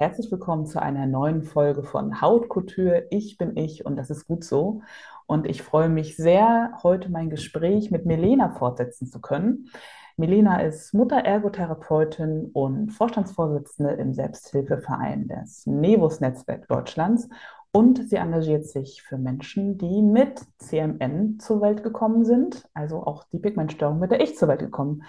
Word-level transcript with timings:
Herzlich 0.00 0.32
willkommen 0.32 0.64
zu 0.64 0.80
einer 0.80 1.04
neuen 1.04 1.42
Folge 1.42 1.82
von 1.82 2.22
Haut 2.22 2.48
Couture. 2.48 3.04
Ich 3.10 3.36
bin 3.36 3.54
ich 3.58 3.84
und 3.84 3.96
das 3.96 4.08
ist 4.08 4.26
gut 4.26 4.44
so. 4.44 4.80
Und 5.26 5.46
ich 5.46 5.62
freue 5.62 5.90
mich 5.90 6.16
sehr, 6.16 6.72
heute 6.82 7.10
mein 7.10 7.28
Gespräch 7.28 7.90
mit 7.90 8.06
Milena 8.06 8.48
fortsetzen 8.48 9.08
zu 9.08 9.20
können. 9.20 9.70
Milena 10.16 10.62
ist 10.62 10.94
Mutter-Ergotherapeutin 10.94 12.48
und 12.54 12.92
Vorstandsvorsitzende 12.92 13.92
im 13.92 14.14
Selbsthilfeverein 14.14 15.28
des 15.28 15.66
Nevus-Netzwerk 15.66 16.66
Deutschlands. 16.66 17.28
Und 17.70 18.08
sie 18.08 18.16
engagiert 18.16 18.64
sich 18.64 19.02
für 19.02 19.18
Menschen, 19.18 19.76
die 19.76 20.00
mit 20.00 20.40
CMN 20.56 21.40
zur 21.40 21.60
Welt 21.60 21.82
gekommen 21.82 22.24
sind, 22.24 22.66
also 22.72 23.04
auch 23.04 23.24
die 23.24 23.38
Pigmentstörung, 23.38 23.98
mit 23.98 24.12
der 24.12 24.22
ich 24.22 24.38
zur 24.38 24.48
Welt 24.48 24.60
gekommen 24.60 25.02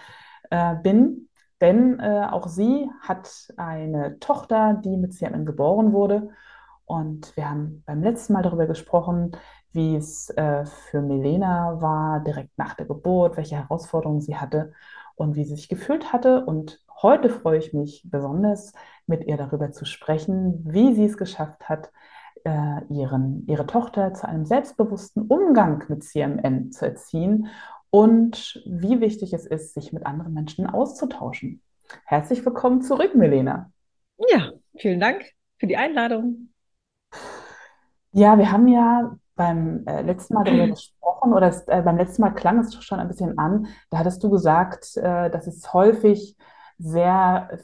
äh, 0.50 0.76
bin. 0.76 1.30
Denn 1.62 2.00
äh, 2.00 2.28
auch 2.30 2.48
sie 2.48 2.90
hat 3.02 3.54
eine 3.56 4.20
Tochter, 4.20 4.74
die 4.84 4.98
mit 4.98 5.14
CMN 5.14 5.46
geboren 5.46 5.94
wurde. 5.94 6.30
Und 6.86 7.36
wir 7.38 7.50
haben 7.50 7.84
beim 7.86 8.02
letzten 8.02 8.34
Mal 8.34 8.42
darüber 8.42 8.66
gesprochen, 8.66 9.32
wie 9.72 9.96
es 9.96 10.30
äh, 10.32 10.66
für 10.66 11.02
Milena 11.02 11.80
war, 11.82 12.20
direkt 12.22 12.58
nach 12.58 12.74
der 12.74 12.88
Geburt, 12.88 13.38
welche 13.38 13.56
Herausforderungen 13.56 14.22
sie 14.22 14.36
hatte 14.36 14.74
und 15.16 15.36
wie 15.36 15.46
sie 15.46 15.56
sich 15.56 15.70
gefühlt 15.70 16.12
hatte. 16.12 16.44
Und 16.46 16.84
heute 17.02 17.30
freue 17.30 17.60
ich 17.60 17.74
mich 17.74 18.02
besonders, 18.06 18.74
mit 19.06 19.24
ihr 19.26 19.38
darüber 19.38 19.72
zu 19.72 19.86
sprechen, 19.86 20.64
wie 20.66 20.94
sie 20.94 21.06
es 21.06 21.18
geschafft 21.18 21.70
hat, 21.70 21.92
äh, 22.44 22.84
ihren, 22.90 23.46
ihre 23.48 23.68
Tochter 23.68 24.14
zu 24.14 24.28
einem 24.28 24.46
selbstbewussten 24.46 25.28
Umgang 25.28 25.84
mit 25.88 26.04
CMN 26.04 26.72
zu 26.72 26.86
erziehen 26.86 27.48
und 27.92 28.62
wie 28.66 29.00
wichtig 29.02 29.34
es 29.34 29.46
ist, 29.46 29.76
sich 29.76 29.94
mit 29.94 30.06
anderen 30.06 30.34
Menschen 30.34 30.66
auszutauschen. 30.66 31.62
Herzlich 32.06 32.44
willkommen 32.46 32.82
zurück, 32.82 33.14
Milena. 33.16 33.72
Ja, 34.18 34.52
vielen 34.78 35.00
Dank 35.00 35.24
für 35.60 35.68
die 35.68 35.78
Einladung. 35.78 36.50
Ja, 38.14 38.38
wir 38.38 38.52
haben 38.52 38.68
ja 38.68 39.16
beim 39.36 39.86
äh, 39.86 40.02
letzten 40.02 40.34
Mal 40.34 40.44
darüber 40.44 40.68
gesprochen 40.68 41.34
oder 41.34 41.48
es, 41.48 41.68
äh, 41.68 41.82
beim 41.84 41.98
letzten 41.98 42.22
Mal 42.22 42.32
klang 42.32 42.60
es 42.60 42.74
schon 42.84 43.00
ein 43.00 43.08
bisschen 43.08 43.38
an. 43.38 43.68
Da 43.90 44.00
hattest 44.00 44.24
du 44.24 44.30
gesagt, 44.30 44.96
äh, 44.98 45.30
dass 45.30 45.48
es 45.48 45.74
häufig 45.74 46.38
sehr, 46.78 47.60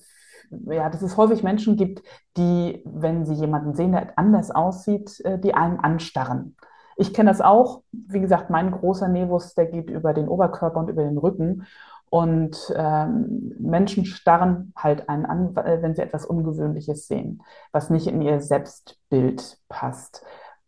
ja, 0.49 0.89
dass 0.89 1.01
es 1.01 1.15
häufig 1.17 1.43
Menschen 1.43 1.77
gibt, 1.77 2.01
die, 2.35 2.81
wenn 2.85 3.25
sie 3.25 3.33
jemanden 3.33 3.75
sehen, 3.75 3.93
der 3.93 4.17
anders 4.17 4.51
aussieht, 4.51 5.21
äh, 5.21 5.39
die 5.39 5.53
einen 5.53 5.79
anstarren. 5.79 6.57
Ich 6.97 7.13
kenne 7.13 7.29
das 7.29 7.41
auch. 7.41 7.83
Wie 7.91 8.19
gesagt, 8.19 8.49
mein 8.49 8.71
großer 8.71 9.07
Nevus, 9.07 9.53
der 9.53 9.67
geht 9.67 9.89
über 9.89 10.13
den 10.13 10.27
Oberkörper 10.27 10.79
und 10.79 10.89
über 10.89 11.03
den 11.03 11.17
Rücken. 11.17 11.65
Und 12.09 12.73
ähm, 12.75 13.53
Menschen 13.59 14.05
starren 14.05 14.73
halt 14.75 15.07
einen 15.09 15.25
an, 15.25 15.55
wenn 15.55 15.93
sie 15.93 16.01
etwas 16.01 16.25
Ungewöhnliches 16.25 17.07
sehen, 17.07 17.43
was 17.71 17.89
nicht 17.89 18.07
in 18.07 18.21
ihr 18.21 18.39
Selbstbild 18.39 19.57
passt. 19.67 20.23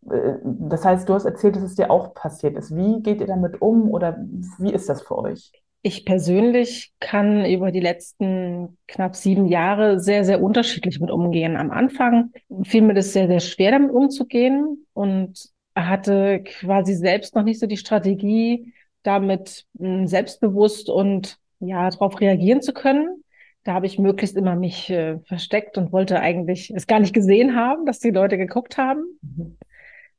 Äh, 0.08 0.34
das 0.44 0.84
heißt, 0.84 1.08
du 1.08 1.14
hast 1.14 1.24
erzählt, 1.24 1.56
dass 1.56 1.62
es 1.62 1.74
dir 1.74 1.90
auch 1.90 2.14
passiert 2.14 2.56
ist. 2.56 2.76
Wie 2.76 3.02
geht 3.02 3.20
ihr 3.20 3.26
damit 3.26 3.60
um 3.60 3.90
oder 3.90 4.18
wie 4.58 4.72
ist 4.72 4.88
das 4.88 5.02
für 5.02 5.18
euch? 5.18 5.52
Ich 5.82 6.04
persönlich 6.04 6.92
kann 7.00 7.46
über 7.46 7.72
die 7.72 7.80
letzten 7.80 8.76
knapp 8.86 9.16
sieben 9.16 9.46
Jahre 9.46 9.98
sehr, 9.98 10.26
sehr 10.26 10.42
unterschiedlich 10.42 11.00
mit 11.00 11.10
umgehen. 11.10 11.56
Am 11.56 11.70
Anfang 11.70 12.32
fiel 12.64 12.82
mir 12.82 12.92
das 12.92 13.14
sehr, 13.14 13.28
sehr 13.28 13.40
schwer, 13.40 13.72
damit 13.72 13.90
umzugehen 13.90 14.86
und 14.92 15.50
hatte 15.88 16.42
quasi 16.42 16.94
selbst 16.94 17.34
noch 17.34 17.42
nicht 17.42 17.60
so 17.60 17.66
die 17.66 17.76
Strategie, 17.76 18.72
damit 19.02 19.66
hm, 19.78 20.06
selbstbewusst 20.06 20.88
und 20.90 21.38
ja, 21.60 21.88
darauf 21.90 22.20
reagieren 22.20 22.62
zu 22.62 22.72
können. 22.72 23.24
Da 23.64 23.74
habe 23.74 23.86
ich 23.86 23.98
möglichst 23.98 24.36
immer 24.36 24.56
mich 24.56 24.88
äh, 24.90 25.18
versteckt 25.26 25.76
und 25.76 25.92
wollte 25.92 26.20
eigentlich 26.20 26.72
es 26.74 26.86
gar 26.86 27.00
nicht 27.00 27.12
gesehen 27.12 27.54
haben, 27.54 27.84
dass 27.84 27.98
die 27.98 28.10
Leute 28.10 28.38
geguckt 28.38 28.78
haben. 28.78 29.04
Mhm. 29.20 29.58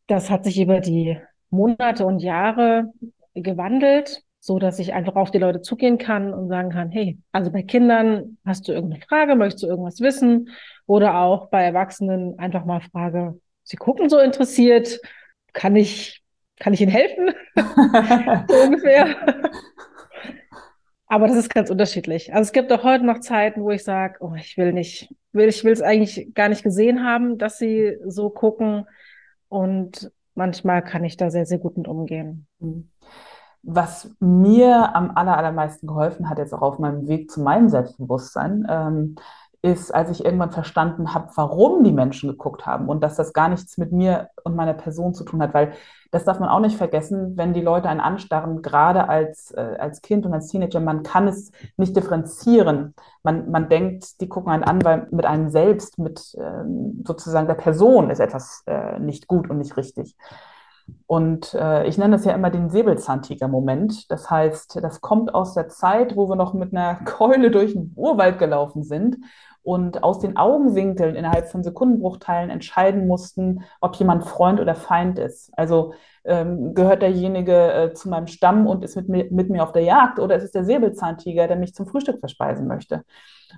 Das 0.07 0.29
hat 0.29 0.43
sich 0.43 0.59
über 0.59 0.79
die 0.79 1.17
Monate 1.49 2.05
und 2.05 2.19
Jahre 2.19 2.91
gewandelt, 3.33 4.23
so 4.39 4.59
dass 4.59 4.79
ich 4.79 4.93
einfach 4.93 5.15
auf 5.15 5.31
die 5.31 5.37
Leute 5.37 5.61
zugehen 5.61 5.97
kann 5.97 6.33
und 6.33 6.49
sagen 6.49 6.69
kann, 6.69 6.91
hey, 6.91 7.19
also 7.31 7.51
bei 7.51 7.63
Kindern 7.63 8.37
hast 8.45 8.67
du 8.67 8.73
irgendeine 8.73 9.03
Frage, 9.03 9.35
möchtest 9.35 9.63
du 9.63 9.67
irgendwas 9.67 10.01
wissen? 10.01 10.49
Oder 10.85 11.19
auch 11.19 11.49
bei 11.49 11.63
Erwachsenen 11.63 12.37
einfach 12.37 12.65
mal 12.65 12.81
Frage, 12.81 13.39
sie 13.63 13.77
gucken 13.77 14.09
so 14.09 14.19
interessiert, 14.19 14.99
kann 15.53 15.75
ich, 15.75 16.21
kann 16.59 16.73
ich 16.73 16.81
ihnen 16.81 16.91
helfen? 16.91 17.31
so 18.47 18.55
ungefähr. 18.63 19.15
Aber 21.11 21.27
das 21.27 21.35
ist 21.35 21.53
ganz 21.53 21.69
unterschiedlich. 21.69 22.33
Also 22.33 22.47
es 22.47 22.51
gibt 22.53 22.71
auch 22.71 22.83
heute 22.83 23.05
noch 23.05 23.19
Zeiten, 23.19 23.63
wo 23.63 23.71
ich 23.71 23.83
sage, 23.83 24.19
oh, 24.21 24.33
ich 24.35 24.57
will 24.57 24.71
nicht, 24.71 25.13
will, 25.33 25.49
ich 25.49 25.61
will 25.65 25.73
es 25.73 25.81
eigentlich 25.81 26.33
gar 26.33 26.47
nicht 26.47 26.63
gesehen 26.63 27.03
haben, 27.03 27.37
dass 27.37 27.57
sie 27.57 27.97
so 28.05 28.29
gucken. 28.29 28.87
Und 29.49 30.09
manchmal 30.35 30.81
kann 30.81 31.03
ich 31.03 31.17
da 31.17 31.29
sehr, 31.29 31.45
sehr 31.45 31.57
gut 31.57 31.75
mit 31.75 31.89
umgehen. 31.89 32.47
Mhm. 32.59 32.89
Was 33.61 34.09
mir 34.19 34.95
am 34.95 35.11
aller, 35.11 35.37
allermeisten 35.37 35.85
geholfen 35.85 36.29
hat, 36.29 36.39
jetzt 36.39 36.53
auch 36.53 36.61
auf 36.61 36.79
meinem 36.79 37.07
Weg 37.09 37.29
zu 37.29 37.41
meinem 37.41 37.67
Selbstbewusstsein, 37.67 38.65
ähm, 38.69 39.15
ist, 39.63 39.93
als 39.93 40.09
ich 40.09 40.25
irgendwann 40.25 40.51
verstanden 40.51 41.13
habe, 41.13 41.29
warum 41.35 41.83
die 41.83 41.91
Menschen 41.91 42.29
geguckt 42.29 42.65
haben 42.65 42.89
und 42.89 43.03
dass 43.03 43.15
das 43.15 43.31
gar 43.33 43.47
nichts 43.47 43.77
mit 43.77 43.91
mir 43.91 44.29
und 44.43 44.55
meiner 44.55 44.73
Person 44.73 45.13
zu 45.13 45.23
tun 45.23 45.41
hat, 45.41 45.53
weil 45.53 45.73
das 46.09 46.25
darf 46.25 46.39
man 46.39 46.49
auch 46.49 46.59
nicht 46.59 46.77
vergessen, 46.77 47.37
wenn 47.37 47.53
die 47.53 47.61
Leute 47.61 47.87
einen 47.87 47.99
anstarren, 47.99 48.61
gerade 48.61 49.07
als, 49.07 49.51
äh, 49.51 49.77
als 49.79 50.01
Kind 50.01 50.25
und 50.25 50.33
als 50.33 50.47
Teenager, 50.47 50.79
man 50.79 51.03
kann 51.03 51.27
es 51.27 51.51
nicht 51.77 51.95
differenzieren. 51.95 52.95
Man, 53.23 53.49
man 53.51 53.69
denkt, 53.69 54.19
die 54.19 54.27
gucken 54.27 54.51
einen 54.51 54.63
an, 54.63 54.83
weil 54.83 55.07
mit 55.11 55.25
einem 55.25 55.49
selbst, 55.49 55.99
mit 55.99 56.35
ähm, 56.37 57.03
sozusagen 57.05 57.47
der 57.47 57.53
Person 57.53 58.09
ist 58.09 58.19
etwas 58.19 58.63
äh, 58.65 58.99
nicht 58.99 59.27
gut 59.27 59.49
und 59.49 59.59
nicht 59.59 59.77
richtig. 59.77 60.17
Und 61.07 61.53
äh, 61.53 61.87
ich 61.87 61.97
nenne 61.97 62.15
das 62.15 62.25
ja 62.25 62.33
immer 62.33 62.49
den 62.49 62.69
Säbelzahntiger-Moment. 62.69 64.11
Das 64.11 64.29
heißt, 64.29 64.79
das 64.81 64.99
kommt 64.99 65.33
aus 65.33 65.53
der 65.53 65.69
Zeit, 65.69 66.15
wo 66.17 66.27
wir 66.27 66.35
noch 66.35 66.53
mit 66.53 66.73
einer 66.73 66.95
Keule 67.05 67.51
durch 67.51 67.73
den 67.73 67.93
Urwald 67.95 68.39
gelaufen 68.39 68.83
sind 68.83 69.17
und 69.63 70.03
aus 70.03 70.19
den 70.19 70.37
Augenwinkeln 70.37 71.15
innerhalb 71.15 71.49
von 71.49 71.63
Sekundenbruchteilen 71.63 72.49
entscheiden 72.49 73.07
mussten, 73.07 73.63
ob 73.79 73.95
jemand 73.95 74.25
Freund 74.25 74.59
oder 74.59 74.75
Feind 74.75 75.19
ist. 75.19 75.51
Also 75.57 75.93
ähm, 76.23 76.73
gehört 76.73 77.01
derjenige 77.01 77.73
äh, 77.73 77.93
zu 77.93 78.09
meinem 78.09 78.27
Stamm 78.27 78.67
und 78.67 78.83
ist 78.83 78.95
mit 78.95 79.09
mir, 79.09 79.27
mit 79.31 79.49
mir 79.49 79.63
auf 79.63 79.71
der 79.71 79.83
Jagd 79.83 80.19
oder 80.19 80.35
ist 80.35 80.43
es 80.43 80.51
der 80.51 80.63
Säbelzahntiger, 80.63 81.47
der 81.47 81.57
mich 81.57 81.73
zum 81.73 81.87
Frühstück 81.87 82.19
verspeisen 82.19 82.67
möchte? 82.67 83.03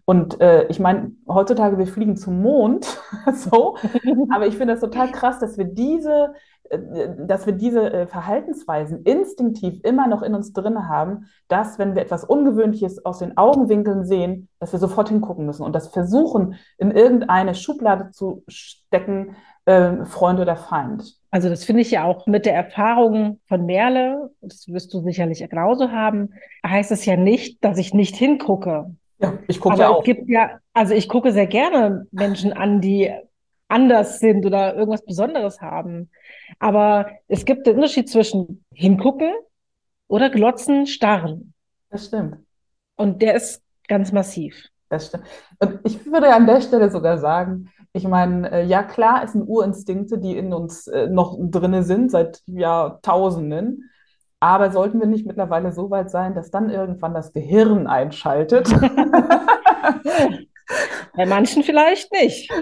Und 0.06 0.40
äh, 0.42 0.66
ich 0.68 0.80
meine, 0.80 1.12
heutzutage, 1.28 1.78
wir 1.78 1.88
fliegen 1.88 2.18
zum 2.18 2.42
Mond, 2.42 2.86
so, 3.34 3.78
aber 4.32 4.48
ich 4.48 4.58
finde 4.58 4.74
das 4.74 4.82
total 4.82 5.12
krass, 5.12 5.40
dass 5.40 5.58
wir 5.58 5.66
diese 5.66 6.34
äh, 6.70 7.10
dass 7.18 7.46
wir 7.46 7.54
diese 7.54 7.92
äh, 7.92 8.08
Verhaltensweisen 8.08 9.04
instinktiv 9.04 9.80
immer 9.84 10.08
noch 10.08 10.22
in 10.22 10.34
uns 10.34 10.54
drin 10.54 10.88
haben, 10.88 11.28
dass, 11.48 11.78
wenn 11.80 11.96
wir 11.96 12.02
etwas 12.02 12.24
Ungewöhnliches 12.24 13.06
aus 13.06 13.20
den 13.20 13.38
Augenwinkeln 13.38 14.06
sehen, 14.06 14.50
dass 14.60 14.72
wir 14.72 14.80
sofort 14.80 15.10
hingucken 15.10 15.46
müssen 15.46 15.64
und 15.64 15.74
das 15.74 15.90
versuchen, 15.90 16.56
in 16.78 16.92
irgendeine 16.92 17.56
Schublade 17.56 18.12
zu 18.12 18.44
stecken, 18.48 19.36
äh, 19.66 20.06
Freund 20.06 20.40
oder 20.40 20.56
Feind. 20.56 21.23
Also 21.34 21.50
das 21.50 21.66
finde 21.66 21.82
ich 21.82 21.90
ja 21.90 22.04
auch 22.04 22.28
mit 22.28 22.46
der 22.46 22.54
Erfahrung 22.54 23.40
von 23.48 23.66
Merle, 23.66 24.30
das 24.42 24.68
wirst 24.68 24.94
du 24.94 25.02
sicherlich 25.02 25.40
genauso 25.50 25.90
haben, 25.90 26.36
heißt 26.64 26.92
es 26.92 27.06
ja 27.06 27.18
nicht, 27.18 27.64
dass 27.64 27.80
ich 27.80 27.92
nicht 27.96 28.16
hingucke. 28.16 28.96
Ja, 29.18 29.40
ich 29.48 29.60
gucke 29.60 29.80
ja 29.80 29.90
auch. 29.90 30.02
Es 30.02 30.06
gibt 30.06 30.30
ja, 30.30 30.60
also 30.74 30.94
ich 30.94 31.10
gucke 31.10 31.32
sehr 31.32 31.48
gerne 31.48 32.06
Menschen 32.12 32.54
an, 32.54 32.82
die 32.82 33.12
anders 33.68 34.20
sind 34.20 34.46
oder 34.46 34.76
irgendwas 34.76 35.04
Besonderes 35.04 35.60
haben. 35.60 36.12
Aber 36.60 37.10
es 37.28 37.46
gibt 37.46 37.66
den 37.66 37.78
Unterschied 37.78 38.10
zwischen 38.10 38.64
hingucken 38.72 39.32
oder 40.08 40.30
glotzen, 40.30 40.86
starren. 40.86 41.56
Das 41.90 42.06
stimmt. 42.06 42.46
Und 42.96 43.24
der 43.24 43.34
ist 43.34 43.64
ganz 43.88 44.12
massiv. 44.12 44.68
Das 44.88 45.08
stimmt. 45.08 45.24
Und 45.58 45.80
ich 45.84 46.06
würde 46.06 46.32
an 46.32 46.46
der 46.46 46.62
Stelle 46.62 46.92
sogar 46.92 47.18
sagen, 47.18 47.73
ich 47.94 48.08
meine, 48.08 48.52
äh, 48.52 48.66
ja 48.66 48.84
klar, 48.84 49.24
es 49.24 49.34
sind 49.34 49.48
Urinstinkte, 49.48 50.18
die 50.18 50.36
in 50.36 50.52
uns 50.52 50.88
äh, 50.88 51.08
noch 51.08 51.38
drinne 51.40 51.84
sind 51.84 52.10
seit 52.12 52.42
Jahrtausenden. 52.48 53.90
Aber 54.40 54.72
sollten 54.72 55.00
wir 55.00 55.08
nicht 55.08 55.26
mittlerweile 55.26 55.72
so 55.72 55.90
weit 55.90 56.12
sein, 56.12 56.34
dass 56.36 56.52
dann 56.52 56.70
irgendwann 56.70 57.14
das 57.14 57.32
Gehirn 57.32 57.88
einschaltet? 57.88 58.70
Bei 61.16 61.26
manchen 61.26 61.64
vielleicht 61.64 62.12
nicht. 62.12 62.52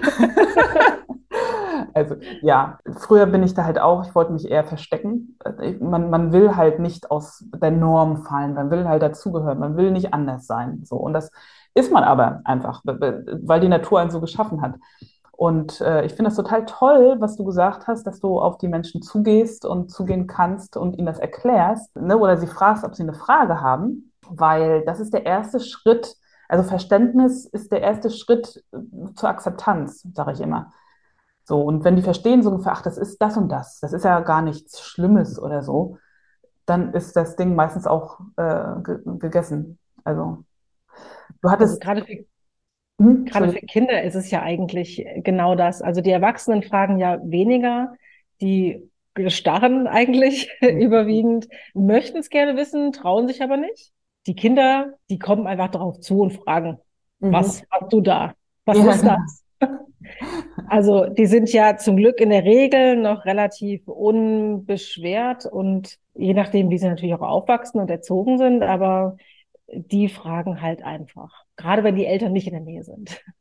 Also 1.94 2.16
ja, 2.42 2.78
früher 2.98 3.26
bin 3.26 3.42
ich 3.42 3.54
da 3.54 3.64
halt 3.64 3.78
auch, 3.78 4.06
ich 4.06 4.14
wollte 4.14 4.32
mich 4.32 4.48
eher 4.50 4.64
verstecken. 4.64 5.36
Man, 5.80 6.10
man 6.10 6.32
will 6.32 6.56
halt 6.56 6.78
nicht 6.78 7.10
aus 7.10 7.44
der 7.60 7.70
Norm 7.70 8.24
fallen, 8.24 8.54
man 8.54 8.70
will 8.70 8.88
halt 8.88 9.02
dazugehören, 9.02 9.58
man 9.58 9.76
will 9.76 9.90
nicht 9.90 10.14
anders 10.14 10.46
sein. 10.46 10.82
So. 10.84 10.96
Und 10.96 11.12
das 11.12 11.30
ist 11.74 11.92
man 11.92 12.04
aber 12.04 12.40
einfach, 12.44 12.82
weil 12.84 13.60
die 13.60 13.68
Natur 13.68 14.00
einen 14.00 14.10
so 14.10 14.20
geschaffen 14.20 14.62
hat. 14.62 14.74
Und 15.42 15.80
äh, 15.80 16.04
ich 16.04 16.12
finde 16.12 16.28
das 16.28 16.36
total 16.36 16.64
toll, 16.66 17.16
was 17.18 17.34
du 17.34 17.44
gesagt 17.44 17.88
hast, 17.88 18.06
dass 18.06 18.20
du 18.20 18.38
auf 18.38 18.58
die 18.58 18.68
Menschen 18.68 19.02
zugehst 19.02 19.64
und 19.64 19.90
zugehen 19.90 20.28
kannst 20.28 20.76
und 20.76 20.96
ihnen 20.96 21.06
das 21.06 21.18
erklärst 21.18 21.96
ne? 21.96 22.16
oder 22.16 22.36
sie 22.36 22.46
fragst, 22.46 22.84
ob 22.84 22.94
sie 22.94 23.02
eine 23.02 23.12
Frage 23.12 23.60
haben, 23.60 24.12
weil 24.28 24.84
das 24.84 25.00
ist 25.00 25.12
der 25.12 25.26
erste 25.26 25.58
Schritt. 25.58 26.14
Also 26.48 26.62
Verständnis 26.62 27.44
ist 27.44 27.72
der 27.72 27.80
erste 27.80 28.10
Schritt 28.10 28.62
äh, 28.72 29.14
zur 29.16 29.30
Akzeptanz, 29.30 30.06
sage 30.14 30.30
ich 30.30 30.40
immer. 30.40 30.70
So, 31.42 31.60
und 31.60 31.82
wenn 31.82 31.96
die 31.96 32.02
verstehen 32.02 32.44
so 32.44 32.50
ungefähr, 32.50 32.74
ach, 32.74 32.82
das 32.82 32.96
ist 32.96 33.20
das 33.20 33.36
und 33.36 33.48
das, 33.48 33.80
das 33.80 33.92
ist 33.92 34.04
ja 34.04 34.20
gar 34.20 34.42
nichts 34.42 34.80
Schlimmes 34.80 35.40
oder 35.42 35.62
so, 35.62 35.98
dann 36.66 36.94
ist 36.94 37.16
das 37.16 37.34
Ding 37.34 37.56
meistens 37.56 37.88
auch 37.88 38.20
äh, 38.36 38.80
ge 38.84 39.00
gegessen. 39.18 39.80
Also, 40.04 40.44
du 41.40 41.50
hattest. 41.50 41.84
Also 41.84 42.00
gerade 42.00 42.26
hm, 42.98 43.24
gerade 43.24 43.52
für 43.52 43.66
Kinder 43.66 44.02
ist 44.02 44.14
es 44.14 44.30
ja 44.30 44.42
eigentlich 44.42 45.04
genau 45.16 45.54
das. 45.54 45.82
Also, 45.82 46.00
die 46.00 46.10
Erwachsenen 46.10 46.62
fragen 46.62 46.98
ja 46.98 47.18
weniger, 47.22 47.94
die 48.40 48.82
starren 49.28 49.86
eigentlich 49.86 50.50
mhm. 50.60 50.68
überwiegend, 50.80 51.48
möchten 51.74 52.18
es 52.18 52.30
gerne 52.30 52.56
wissen, 52.56 52.92
trauen 52.92 53.28
sich 53.28 53.42
aber 53.42 53.56
nicht. 53.56 53.92
Die 54.26 54.34
Kinder, 54.34 54.94
die 55.10 55.18
kommen 55.18 55.46
einfach 55.46 55.68
darauf 55.68 56.00
zu 56.00 56.20
und 56.20 56.32
fragen, 56.32 56.78
mhm. 57.18 57.32
was 57.32 57.64
hast 57.70 57.92
du 57.92 58.00
da? 58.00 58.34
Was 58.64 58.78
ja. 58.78 58.90
ist 58.90 59.04
das? 59.04 59.44
Also 60.68 61.06
die 61.06 61.26
sind 61.26 61.52
ja 61.52 61.76
zum 61.76 61.96
Glück 61.96 62.20
in 62.20 62.30
der 62.30 62.44
Regel 62.44 62.96
noch 62.96 63.24
relativ 63.24 63.86
unbeschwert 63.86 65.46
und 65.46 65.98
je 66.14 66.34
nachdem, 66.34 66.70
wie 66.70 66.78
sie 66.78 66.88
natürlich 66.88 67.14
auch 67.14 67.22
aufwachsen 67.22 67.80
und 67.80 67.90
erzogen 67.90 68.36
sind, 68.36 68.62
aber 68.62 69.16
die 69.68 70.08
fragen 70.08 70.60
halt 70.60 70.82
einfach. 70.82 71.41
Gerade 71.56 71.84
wenn 71.84 71.96
die 71.96 72.06
Eltern 72.06 72.32
nicht 72.32 72.46
in 72.46 72.54
der 72.54 72.62
Nähe 72.62 72.82
sind. 72.82 73.22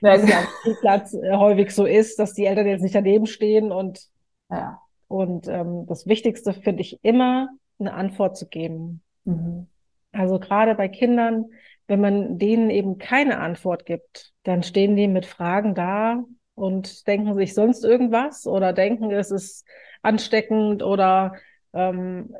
Weil 0.00 0.20
es 0.20 0.28
ja 0.28 0.38
am 0.40 0.46
Spielplatz 0.60 1.14
äh, 1.14 1.36
häufig 1.36 1.70
so 1.70 1.84
ist, 1.84 2.18
dass 2.18 2.34
die 2.34 2.46
Eltern 2.46 2.66
jetzt 2.66 2.82
nicht 2.82 2.94
daneben 2.94 3.26
stehen 3.26 3.72
und, 3.72 4.06
ja. 4.50 4.80
und 5.08 5.46
ähm, 5.48 5.86
das 5.86 6.06
Wichtigste 6.06 6.52
finde 6.52 6.82
ich 6.82 6.98
immer, 7.02 7.48
eine 7.78 7.92
Antwort 7.92 8.36
zu 8.36 8.48
geben. 8.48 9.02
Mhm. 9.24 9.66
Also 10.12 10.38
gerade 10.38 10.74
bei 10.74 10.88
Kindern, 10.88 11.46
wenn 11.86 12.00
man 12.00 12.38
denen 12.38 12.70
eben 12.70 12.98
keine 12.98 13.38
Antwort 13.38 13.86
gibt, 13.86 14.32
dann 14.42 14.62
stehen 14.62 14.96
die 14.96 15.08
mit 15.08 15.26
Fragen 15.26 15.74
da 15.74 16.24
und 16.54 17.06
denken 17.06 17.34
sich 17.34 17.54
sonst 17.54 17.84
irgendwas 17.84 18.46
oder 18.46 18.72
denken, 18.72 19.10
es 19.10 19.30
ist 19.30 19.66
ansteckend 20.02 20.82
oder 20.82 21.34
ähm, 21.74 22.34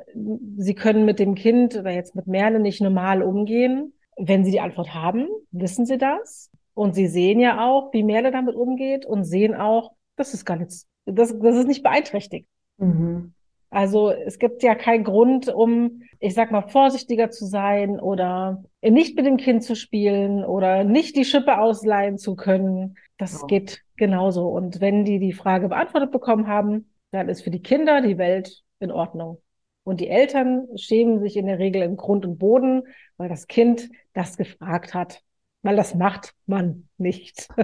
sie 0.57 0.75
können 0.75 1.05
mit 1.05 1.19
dem 1.19 1.35
Kind 1.35 1.77
oder 1.77 1.91
jetzt 1.91 2.17
mit 2.17 2.27
Merle 2.27 2.59
nicht 2.59 2.81
normal 2.81 3.23
umgehen. 3.23 3.93
Wenn 4.17 4.45
sie 4.45 4.51
die 4.51 4.61
Antwort 4.61 4.95
haben, 4.95 5.29
wissen 5.51 5.87
sie 5.87 5.99
das. 5.99 6.51
Und 6.75 6.95
sie 6.95 7.07
sehen 7.07 7.41
ja 7.41 7.67
auch, 7.67 7.93
wie 7.93 8.03
Merle 8.03 8.31
damit 8.31 8.55
umgeht 8.55 9.07
und 9.07 9.25
sehen 9.25 9.55
auch, 9.55 9.93
das 10.17 10.35
ist 10.35 10.45
gar 10.45 10.57
nichts, 10.57 10.87
das, 11.07 11.35
das 11.39 11.57
ist 11.57 11.69
nicht 11.69 11.83
beeinträchtigt. 11.83 12.49
Mhm. 12.77 13.33
Also 13.71 14.11
es 14.11 14.39
gibt 14.39 14.63
ja 14.63 14.75
keinen 14.75 15.05
Grund, 15.05 15.49
um, 15.49 16.03
ich 16.21 16.35
sag 16.35 16.51
mal, 16.51 16.63
vorsichtiger 16.63 17.31
zu 17.31 17.47
sein 17.47 17.99
oder 17.99 18.63
nicht 18.83 19.17
mit 19.17 19.27
dem 19.27 19.37
Kind 19.37 19.65
zu 19.65 19.75
spielen 19.75 20.45
oder 20.45 20.85
nicht 20.85 21.17
die 21.17 21.25
Schippe 21.25 21.59
ausleihen 21.59 22.19
zu 22.19 22.37
können. 22.37 22.97
Das 23.19 23.41
ja. 23.41 23.47
geht 23.47 23.83
genauso. 23.97 24.49
Und 24.49 24.81
wenn 24.81 25.05
die 25.05 25.19
die 25.19 25.33
Frage 25.33 25.69
beantwortet 25.69 26.11
bekommen 26.11 26.47
haben, 26.47 26.91
dann 27.11 27.29
ist 27.29 27.43
für 27.43 27.51
die 27.51 27.63
Kinder 27.63 28.01
die 28.03 28.19
Welt 28.19 28.63
in 28.79 28.93
Ordnung. 28.93 29.39
Und 29.87 30.01
die 30.01 30.09
Eltern 30.09 30.67
schämen 30.75 31.21
sich 31.21 31.37
in 31.37 31.47
der 31.47 31.61
Regel 31.61 31.81
in 31.83 31.97
Grund 31.97 32.27
und 32.27 32.39
Boden, 32.39 32.83
weil 33.19 33.29
das 33.29 33.47
Kind 33.47 33.89
das 34.15 34.37
gefragt 34.37 34.95
hat. 34.95 35.23
Weil 35.63 35.77
das 35.77 35.95
macht 35.95 36.35
man 36.47 36.89
nicht. 36.99 37.49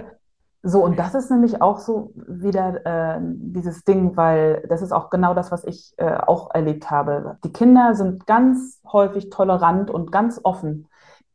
So, 0.65 0.81
und 0.81 0.97
das 0.97 1.13
ist 1.13 1.29
nämlich 1.29 1.61
auch 1.61 1.79
so 1.79 2.13
wieder 2.15 2.85
äh, 2.85 3.19
dieses 3.21 3.83
Ding, 3.83 4.15
weil 4.15 4.65
das 4.69 4.81
ist 4.81 4.93
auch 4.93 5.09
genau 5.09 5.33
das, 5.33 5.51
was 5.51 5.65
ich 5.65 5.93
äh, 5.97 6.15
auch 6.15 6.55
erlebt 6.55 6.89
habe. 6.89 7.37
Die 7.43 7.51
Kinder 7.51 7.95
sind 7.95 8.25
ganz 8.27 8.79
häufig 8.89 9.29
tolerant 9.29 9.91
und 9.91 10.13
ganz 10.13 10.39
offen. 10.41 10.87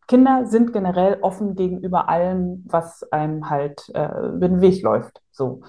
Kinder 0.07 0.47
sind 0.47 0.73
generell 0.73 1.19
offen 1.21 1.57
gegenüber 1.57 2.09
allem, 2.09 2.65
was 2.69 3.03
einem 3.13 3.51
halt 3.51 3.91
äh, 3.93 4.29
über 4.29 4.49
den 4.49 4.63
Weg 4.63 4.83
läuft. 4.83 5.21
So. 5.31 5.61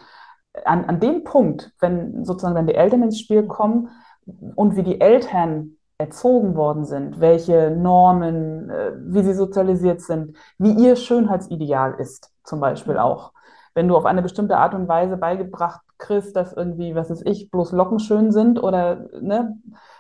An, 0.64 0.86
an 0.86 1.02
dem 1.02 1.26
Punkt, 1.26 1.74
wenn 1.82 2.24
sozusagen 2.24 2.56
dann 2.56 2.68
die 2.68 2.76
Eltern 2.76 3.04
ins 3.04 3.20
Spiel 3.20 3.46
kommen 3.46 3.90
und 4.56 4.76
wie 4.76 4.84
die 4.84 5.02
Eltern 5.02 5.78
erzogen 5.98 6.56
worden 6.56 6.86
sind, 6.86 7.20
welche 7.20 7.72
Normen, 7.72 8.70
äh, 8.70 8.92
wie 8.98 9.24
sie 9.24 9.34
sozialisiert 9.34 10.02
sind, 10.02 10.38
wie 10.58 10.72
ihr 10.72 10.96
Schönheitsideal 10.96 11.96
ist, 12.00 12.32
zum 12.44 12.60
Beispiel 12.60 12.98
auch 12.98 13.34
wenn 13.80 13.88
du 13.88 13.96
auf 13.96 14.06
eine 14.06 14.22
bestimmte 14.22 14.58
Art 14.58 14.74
und 14.74 14.88
Weise 14.88 15.16
beigebracht 15.18 15.82
kriegst, 15.98 16.36
dass 16.36 16.54
irgendwie, 16.54 16.96
was 16.96 17.10
weiß 17.10 17.22
ich, 17.26 17.52
bloß 17.52 17.72
Locken 17.72 18.00
schön 18.00 18.32
sind 18.32 18.62
oder, 18.62 19.08
ne, 19.22 19.58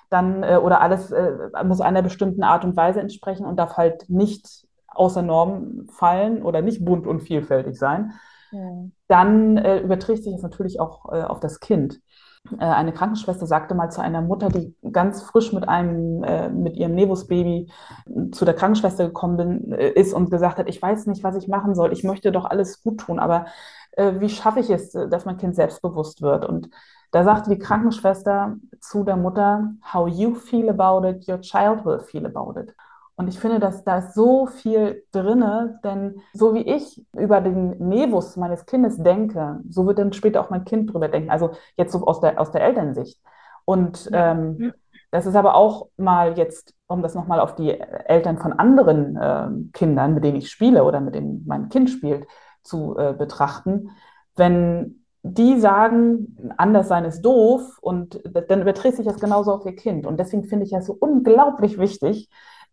dann, 0.09 0.43
äh, 0.43 0.57
oder 0.57 0.81
alles 0.81 1.11
äh, 1.11 1.31
muss 1.63 1.81
einer 1.81 2.01
bestimmten 2.01 2.43
Art 2.43 2.65
und 2.65 2.75
Weise 2.75 2.99
entsprechen 2.99 3.45
und 3.45 3.57
darf 3.57 3.77
halt 3.77 4.09
nicht 4.09 4.67
außer 4.87 5.21
Norm 5.21 5.87
fallen 5.91 6.43
oder 6.43 6.61
nicht 6.61 6.83
bunt 6.83 7.05
und 7.05 7.21
vielfältig 7.21 7.77
sein, 7.77 8.13
ja. 8.51 8.59
dann 9.07 9.57
äh, 9.57 9.79
überträgt 9.79 10.23
sich 10.23 10.33
das 10.33 10.41
natürlich 10.41 10.79
auch 10.79 11.11
äh, 11.13 11.21
auf 11.21 11.39
das 11.39 11.59
Kind. 11.59 12.01
Äh, 12.57 12.65
eine 12.65 12.93
Krankenschwester 12.93 13.45
sagte 13.45 13.75
mal 13.75 13.89
zu 13.89 14.01
einer 14.01 14.21
Mutter, 14.21 14.49
die 14.49 14.75
ganz 14.91 15.21
frisch 15.21 15.53
mit 15.53 15.67
einem, 15.67 16.23
äh, 16.23 16.49
mit 16.49 16.77
ihrem 16.77 16.95
Nevus-Baby 16.95 17.71
zu 18.31 18.45
der 18.45 18.53
Krankenschwester 18.55 19.07
gekommen 19.07 19.37
bin, 19.37 19.71
äh, 19.73 19.89
ist 19.91 20.13
und 20.13 20.31
gesagt 20.31 20.57
hat, 20.57 20.69
ich 20.69 20.81
weiß 20.81 21.05
nicht, 21.07 21.23
was 21.23 21.35
ich 21.35 21.47
machen 21.47 21.75
soll. 21.75 21.93
Ich 21.93 22.03
möchte 22.03 22.31
doch 22.31 22.45
alles 22.45 22.81
gut 22.83 22.99
tun, 23.01 23.19
aber 23.19 23.45
äh, 23.93 24.19
wie 24.19 24.29
schaffe 24.29 24.59
ich 24.61 24.69
es, 24.69 24.91
dass 24.91 25.25
mein 25.25 25.37
Kind 25.37 25.55
selbstbewusst 25.55 26.21
wird? 26.21 26.45
Und 26.45 26.69
da 27.11 27.23
sagte 27.23 27.49
die 27.49 27.59
Krankenschwester 27.59 28.55
zu 28.79 29.03
der 29.03 29.17
Mutter, 29.17 29.71
how 29.93 30.07
you 30.07 30.35
feel 30.35 30.69
about 30.69 31.07
it, 31.07 31.27
your 31.27 31.41
child 31.41 31.85
will 31.85 31.99
feel 31.99 32.25
about 32.25 32.59
it. 32.59 32.75
Und 33.19 33.27
ich 33.27 33.37
finde, 33.37 33.59
dass 33.59 33.83
da 33.83 33.97
ist 33.97 34.13
so 34.13 34.45
viel 34.45 35.03
drinne, 35.11 35.81
denn 35.83 36.21
so 36.31 36.53
wie 36.53 36.61
ich 36.61 37.05
über 37.11 37.41
den 37.41 37.77
Nevus 37.77 38.37
meines 38.37 38.65
Kindes 38.65 38.95
denke, 38.95 39.59
so 39.67 39.85
wird 39.85 39.99
dann 39.99 40.13
später 40.13 40.39
auch 40.39 40.49
mein 40.49 40.63
Kind 40.63 40.93
drüber 40.93 41.09
denken. 41.09 41.29
Also 41.29 41.51
jetzt 41.75 41.91
so 41.91 42.05
aus 42.07 42.21
der, 42.21 42.39
aus 42.39 42.53
der 42.53 42.61
Elternsicht. 42.61 43.19
Und 43.65 44.09
ähm, 44.13 44.71
das 45.11 45.25
ist 45.25 45.35
aber 45.35 45.55
auch 45.55 45.89
mal 45.97 46.37
jetzt, 46.37 46.73
um 46.87 47.01
das 47.01 47.13
nochmal 47.13 47.41
auf 47.41 47.55
die 47.55 47.77
Eltern 47.77 48.37
von 48.37 48.53
anderen 48.53 49.17
äh, 49.17 49.49
Kindern, 49.73 50.13
mit 50.13 50.23
denen 50.23 50.37
ich 50.37 50.49
spiele 50.49 50.85
oder 50.85 51.01
mit 51.01 51.13
denen 51.13 51.43
mein 51.45 51.67
Kind 51.67 51.89
spielt, 51.89 52.25
zu 52.63 52.97
äh, 52.97 53.11
betrachten. 53.11 53.89
Wenn 54.37 55.03
die 55.23 55.59
sagen, 55.59 56.53
anders 56.55 56.87
sein 56.87 57.03
ist 57.03 57.21
doof 57.23 57.79
und 57.81 58.21
dann 58.47 58.61
überträgt 58.61 58.95
sich 58.95 59.05
das 59.05 59.19
genauso 59.19 59.51
auf 59.51 59.65
ihr 59.65 59.75
Kind. 59.75 60.07
Und 60.07 60.21
deswegen 60.21 60.45
finde 60.45 60.63
ich 60.63 60.71
das 60.71 60.85
so 60.85 60.95
unglaublich 60.97 61.77
wichtig, 61.77 62.29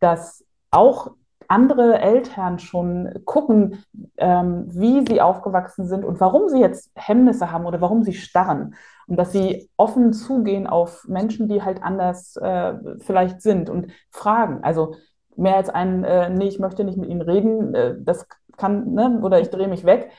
dass 0.06 0.44
auch 0.70 1.10
andere 1.48 1.98
Eltern 1.98 2.60
schon 2.60 3.22
gucken, 3.24 3.84
ähm, 4.18 4.66
wie 4.68 5.04
sie 5.04 5.20
aufgewachsen 5.20 5.86
sind 5.86 6.04
und 6.04 6.20
warum 6.20 6.48
sie 6.48 6.60
jetzt 6.60 6.92
Hemmnisse 6.94 7.50
haben 7.50 7.66
oder 7.66 7.80
warum 7.80 8.04
sie 8.04 8.14
starren. 8.14 8.76
Und 9.08 9.16
dass 9.16 9.32
sie 9.32 9.68
offen 9.76 10.12
zugehen 10.12 10.68
auf 10.68 11.06
Menschen, 11.08 11.48
die 11.48 11.62
halt 11.62 11.82
anders 11.82 12.36
äh, 12.36 12.74
vielleicht 13.00 13.42
sind 13.42 13.68
und 13.68 13.88
fragen. 14.10 14.62
Also 14.62 14.94
mehr 15.36 15.56
als 15.56 15.70
ein, 15.70 16.04
äh, 16.04 16.30
nee, 16.30 16.46
ich 16.48 16.60
möchte 16.60 16.84
nicht 16.84 16.98
mit 16.98 17.10
ihnen 17.10 17.22
reden, 17.22 17.74
äh, 17.74 17.96
das 17.98 18.28
kann, 18.56 18.92
ne, 18.94 19.20
oder 19.22 19.40
ich 19.40 19.50
drehe 19.50 19.68
mich 19.68 19.84
weg. 19.84 20.12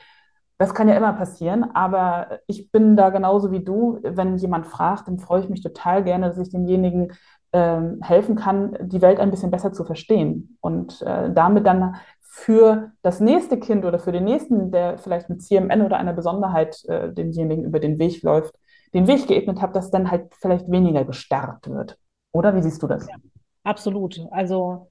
Das 0.58 0.74
kann 0.74 0.88
ja 0.88 0.96
immer 0.96 1.12
passieren, 1.14 1.64
aber 1.74 2.40
ich 2.46 2.70
bin 2.72 2.96
da 2.96 3.10
genauso 3.10 3.52
wie 3.52 3.64
du. 3.64 4.00
Wenn 4.02 4.36
jemand 4.36 4.66
fragt, 4.66 5.08
dann 5.08 5.18
freue 5.18 5.40
ich 5.40 5.48
mich 5.48 5.62
total 5.62 6.04
gerne, 6.04 6.28
dass 6.28 6.38
ich 6.38 6.50
denjenigen 6.50 7.12
ähm, 7.52 8.00
helfen 8.02 8.36
kann, 8.36 8.76
die 8.80 9.00
Welt 9.00 9.20
ein 9.20 9.30
bisschen 9.30 9.50
besser 9.50 9.72
zu 9.72 9.84
verstehen 9.84 10.58
und 10.60 11.02
äh, 11.02 11.32
damit 11.32 11.66
dann 11.66 11.96
für 12.20 12.92
das 13.02 13.20
nächste 13.20 13.58
Kind 13.58 13.84
oder 13.84 13.98
für 13.98 14.12
den 14.12 14.24
nächsten, 14.24 14.70
der 14.70 14.98
vielleicht 14.98 15.28
mit 15.28 15.42
CMN 15.42 15.82
oder 15.82 15.96
einer 15.96 16.12
Besonderheit 16.12 16.84
äh, 16.86 17.12
denjenigen 17.12 17.64
über 17.64 17.80
den 17.80 17.98
Weg 17.98 18.22
läuft, 18.22 18.54
den 18.94 19.06
Weg 19.08 19.26
geebnet 19.26 19.60
habe, 19.60 19.72
dass 19.72 19.90
dann 19.90 20.10
halt 20.10 20.34
vielleicht 20.34 20.70
weniger 20.70 21.04
gestarrt 21.04 21.68
wird. 21.68 21.98
Oder 22.32 22.54
wie 22.54 22.62
siehst 22.62 22.82
du 22.82 22.86
das? 22.86 23.08
Ja. 23.08 23.16
absolut. 23.64 24.20
Also 24.30 24.90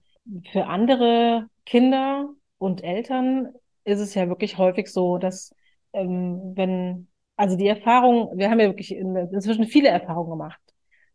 für 0.51 0.65
andere 0.65 1.47
Kinder 1.65 2.29
und 2.57 2.83
Eltern 2.83 3.49
ist 3.85 3.99
es 3.99 4.13
ja 4.13 4.27
wirklich 4.27 4.57
häufig 4.57 4.91
so, 4.91 5.17
dass 5.17 5.53
ähm, 5.93 6.53
wenn, 6.55 7.07
also 7.37 7.55
die 7.55 7.67
Erfahrung, 7.67 8.37
wir 8.37 8.49
haben 8.49 8.59
ja 8.59 8.67
wirklich 8.67 8.93
in, 8.93 9.15
inzwischen 9.15 9.65
viele 9.65 9.89
Erfahrungen 9.89 10.31
gemacht. 10.31 10.59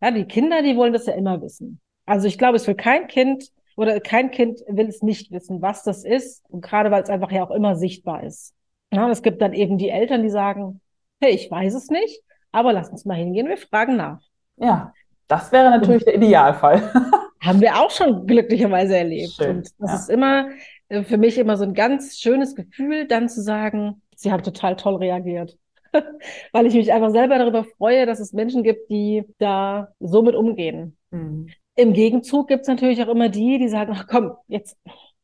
Ja, 0.03 0.11
die 0.11 0.25
Kinder, 0.25 0.63
die 0.63 0.77
wollen 0.77 0.93
das 0.93 1.07
ja 1.07 1.15
immer 1.15 1.41
wissen. 1.41 1.81
Also 2.07 2.27
ich 2.27 2.37
glaube, 2.37 2.57
es 2.57 2.67
will 2.67 2.75
kein 2.75 3.07
Kind 3.07 3.51
oder 3.77 4.01
kein 4.01 4.31
Kind 4.31 4.61
will 4.67 4.89
es 4.89 5.03
nicht 5.03 5.31
wissen, 5.31 5.63
was 5.63 5.85
das 5.85 6.05
ist. 6.05 6.45
Und 6.51 6.63
gerade 6.63 6.91
weil 6.91 7.03
es 7.03 7.09
einfach 7.09 7.31
ja 7.31 7.45
auch 7.45 7.53
immer 7.53 7.77
sichtbar 7.77 8.25
ist. 8.25 8.55
Ja, 8.93 9.09
es 9.09 9.23
gibt 9.23 9.41
dann 9.41 9.53
eben 9.53 9.79
die 9.79 9.89
Eltern, 9.89 10.23
die 10.23 10.29
sagen, 10.29 10.81
hey, 11.21 11.31
ich 11.31 11.51
weiß 11.51 11.75
es 11.75 11.89
nicht, 11.89 12.21
aber 12.51 12.73
lass 12.73 12.91
uns 12.91 13.05
mal 13.05 13.17
hingehen, 13.17 13.49
wir 13.49 13.57
fragen 13.57 13.97
nach. 13.97 14.21
Ja, 14.57 14.93
das 15.29 15.53
wäre 15.53 15.71
natürlich 15.71 16.03
und, 16.03 16.07
der 16.07 16.17
Idealfall. 16.17 16.93
haben 17.41 17.61
wir 17.61 17.77
auch 17.77 17.91
schon 17.91 18.27
glücklicherweise 18.27 18.97
erlebt. 18.97 19.33
Schön, 19.33 19.59
und 19.59 19.71
das 19.79 19.91
ja. 19.91 19.97
ist 19.97 20.11
immer 20.11 20.49
äh, 20.89 21.03
für 21.05 21.17
mich 21.17 21.39
immer 21.39 21.57
so 21.57 21.65
ein 21.65 21.75
ganz 21.75 22.19
schönes 22.19 22.55
Gefühl, 22.55 23.07
dann 23.07 23.29
zu 23.29 23.41
sagen, 23.41 24.03
sie 24.15 24.33
haben 24.33 24.43
total 24.43 24.77
toll 24.77 24.97
reagiert. 24.97 25.57
Weil 26.53 26.67
ich 26.67 26.75
mich 26.75 26.93
einfach 26.93 27.11
selber 27.11 27.39
darüber 27.39 27.65
freue, 27.65 28.07
dass 28.07 28.21
es 28.21 28.33
Menschen 28.33 28.63
gibt, 28.63 28.91
die 28.91 29.25
da 29.39 29.89
so 30.01 30.23
mit 30.23 30.35
umgehen. 30.35 30.97
Mhm. 31.11 31.49
Im 31.75 31.93
Gegenzug 31.93 32.49
gibt 32.49 32.63
es 32.63 32.69
natürlich 32.69 33.03
auch 33.03 33.09
immer 33.09 33.29
die, 33.29 33.59
die 33.59 33.69
sagen, 33.69 33.93
ach 33.95 34.07
komm, 34.07 34.33
jetzt, 34.49 34.77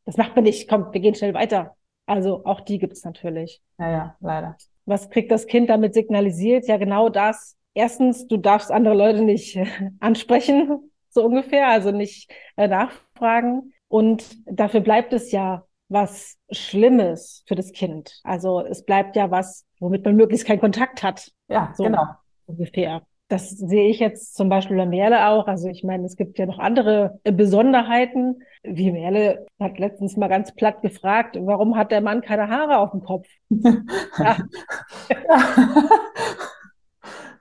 das 0.05 0.17
macht 0.17 0.35
man 0.35 0.45
nicht, 0.45 0.69
komm, 0.69 0.93
wir 0.93 1.01
gehen 1.01 1.15
schnell 1.15 1.35
weiter. 1.35 1.77
Also 2.07 2.45
auch 2.45 2.63
die 2.63 2.79
gibt 2.79 2.95
es 2.95 3.05
natürlich. 3.05 3.61
Ja, 3.79 3.91
ja, 3.91 4.17
leider. 4.21 4.57
Was 4.87 5.11
kriegt 5.11 5.31
das 5.31 5.47
Kind 5.47 5.69
damit 5.69 5.93
signalisiert? 5.93 6.67
Ja, 6.67 6.79
genau 6.79 7.11
das. 7.11 7.57
Erstens, 7.75 8.27
du 8.27 8.39
darfst 8.39 8.73
andere 8.73 8.95
Leute 8.95 9.23
nicht 9.23 9.59
ansprechen, 10.01 10.91
so 11.11 11.25
ungefähr, 11.25 11.69
also 11.69 11.91
nicht 11.91 12.33
äh, 12.57 12.67
nachfragen. 12.67 13.75
Und 13.89 14.25
dafür 14.47 14.81
bleibt 14.81 15.13
es 15.13 15.31
ja 15.33 15.65
was 15.89 16.37
Schlimmes 16.51 17.45
für 17.47 17.55
das 17.55 17.73
Kind. 17.73 18.21
Also 18.23 18.61
es 18.61 18.85
bleibt 18.85 19.17
ja 19.17 19.31
was, 19.31 19.65
womit 19.81 20.05
man 20.05 20.17
möglichst 20.17 20.47
keinen 20.47 20.61
Kontakt 20.61 21.03
hat. 21.03 21.33
Ja, 21.49 21.73
so 21.77 21.85
genau. 21.85 22.05
Ungefähr. 22.47 23.03
Das 23.29 23.51
sehe 23.51 23.91
ich 23.91 23.99
jetzt 23.99 24.35
zum 24.37 24.49
Beispiel 24.49 24.79
bei 24.79 24.87
Merle 24.87 25.29
auch. 25.29 25.47
Also 25.49 25.69
ich 25.69 25.85
meine, 25.85 26.07
es 26.07 26.17
gibt 26.17 26.39
ja 26.39 26.47
noch 26.47 26.59
andere 26.59 27.21
Besonderheiten. 27.25 28.43
Wie 28.63 28.91
Merle 28.91 29.47
hat 29.61 29.79
letztens 29.79 30.17
mal 30.17 30.29
ganz 30.29 30.55
platt 30.55 30.81
gefragt, 30.81 31.37
warum 31.39 31.77
hat 31.77 31.91
der 31.91 32.01
Mann 32.01 32.23
keine 32.23 32.49
Haare 32.49 32.79
auf 32.79 32.93
dem 32.93 33.03
Kopf? 33.03 33.29
ja. 33.51 34.39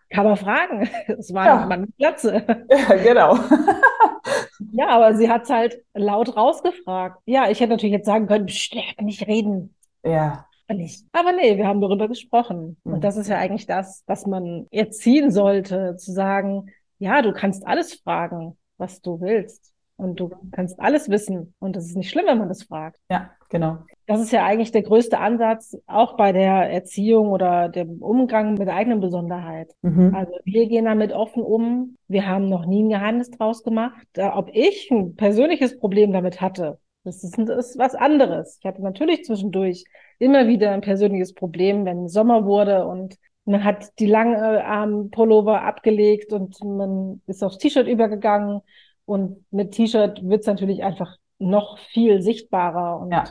Kann 0.10 0.26
man 0.26 0.36
fragen. 0.38 0.90
Es 1.08 1.34
war 1.34 1.46
ja. 1.46 1.66
Mann 1.66 1.88
Platze. 1.98 2.46
Ja, 2.70 2.96
genau. 2.96 3.38
ja, 4.74 4.88
aber 4.88 5.16
sie 5.16 5.30
hat 5.30 5.44
es 5.44 5.50
halt 5.50 5.82
laut 5.94 6.36
rausgefragt. 6.36 7.22
Ja, 7.26 7.50
ich 7.50 7.62
hätte 7.62 7.72
natürlich 7.72 7.94
jetzt 7.94 8.06
sagen 8.06 8.28
können, 8.28 8.46
nicht 8.46 9.28
reden. 9.28 9.74
Ja 10.04 10.47
nicht. 10.74 11.06
Aber 11.12 11.32
nee, 11.32 11.58
wir 11.58 11.68
haben 11.68 11.82
darüber 11.82 12.08
gesprochen. 12.08 12.78
Mhm. 12.84 12.94
Und 12.94 13.04
das 13.04 13.18
ist 13.18 13.28
ja 13.28 13.38
eigentlich 13.38 13.68
das, 13.68 14.04
was 14.08 14.26
man 14.26 14.68
erziehen 14.72 15.32
sollte, 15.32 15.96
zu 15.98 16.12
sagen, 16.12 16.72
ja, 17.00 17.22
du 17.22 17.32
kannst 17.32 17.66
alles 17.66 17.94
fragen, 17.94 18.58
was 18.78 19.02
du 19.02 19.22
willst. 19.22 19.74
Und 20.00 20.20
du 20.20 20.30
kannst 20.52 20.80
alles 20.80 21.10
wissen. 21.10 21.56
Und 21.58 21.76
das 21.76 21.86
ist 21.86 21.98
nicht 21.98 22.12
schlimm, 22.12 22.28
wenn 22.28 22.38
man 22.38 22.50
das 22.50 22.64
fragt. 22.64 23.00
Ja, 23.10 23.32
genau. 23.50 23.80
Das 24.06 24.22
ist 24.22 24.32
ja 24.32 24.46
eigentlich 24.46 24.72
der 24.72 24.84
größte 24.84 25.18
Ansatz, 25.18 25.76
auch 25.88 26.16
bei 26.18 26.32
der 26.32 26.72
Erziehung 26.72 27.30
oder 27.30 27.68
dem 27.68 28.04
Umgang 28.04 28.54
mit 28.54 28.68
der 28.68 28.76
eigenen 28.76 29.00
Besonderheit. 29.00 29.74
Mhm. 29.82 30.14
Also 30.14 30.34
wir 30.46 30.68
gehen 30.68 30.86
damit 30.86 31.14
offen 31.14 31.42
um. 31.42 31.98
Wir 32.08 32.28
haben 32.28 32.48
noch 32.48 32.68
nie 32.68 32.84
ein 32.84 32.90
Geheimnis 32.90 33.32
draus 33.32 33.64
gemacht. 33.64 34.06
Ob 34.18 34.50
ich 34.54 34.92
ein 34.92 35.16
persönliches 35.16 35.80
Problem 35.80 36.14
damit 36.14 36.42
hatte, 36.42 36.78
das 37.08 37.24
ist, 37.24 37.38
das 37.38 37.70
ist 37.70 37.78
was 37.78 37.96
anderes. 37.96 38.58
Ich 38.60 38.66
hatte 38.66 38.84
natürlich 38.84 39.24
zwischendurch 39.24 39.86
immer 40.20 40.48
wieder 40.48 40.72
ein 40.72 40.82
persönliches 40.82 41.34
Problem, 41.34 41.86
wenn 41.86 42.10
Sommer 42.10 42.46
wurde 42.46 42.86
und 42.86 43.18
man 43.46 43.64
hat 43.64 43.98
die 44.00 44.08
Langarm-Pullover 44.08 45.62
abgelegt 45.62 46.34
und 46.34 46.62
man 46.64 47.22
ist 47.28 47.44
aufs 47.44 47.58
T-Shirt 47.60 47.88
übergegangen. 47.88 48.62
Und 49.06 49.46
mit 49.52 49.72
T-Shirt 49.72 50.20
wird 50.28 50.42
es 50.42 50.48
natürlich 50.48 50.84
einfach 50.84 51.16
noch 51.40 51.78
viel 51.78 52.22
sichtbarer 52.22 53.00
und 53.00 53.12
ja. 53.12 53.24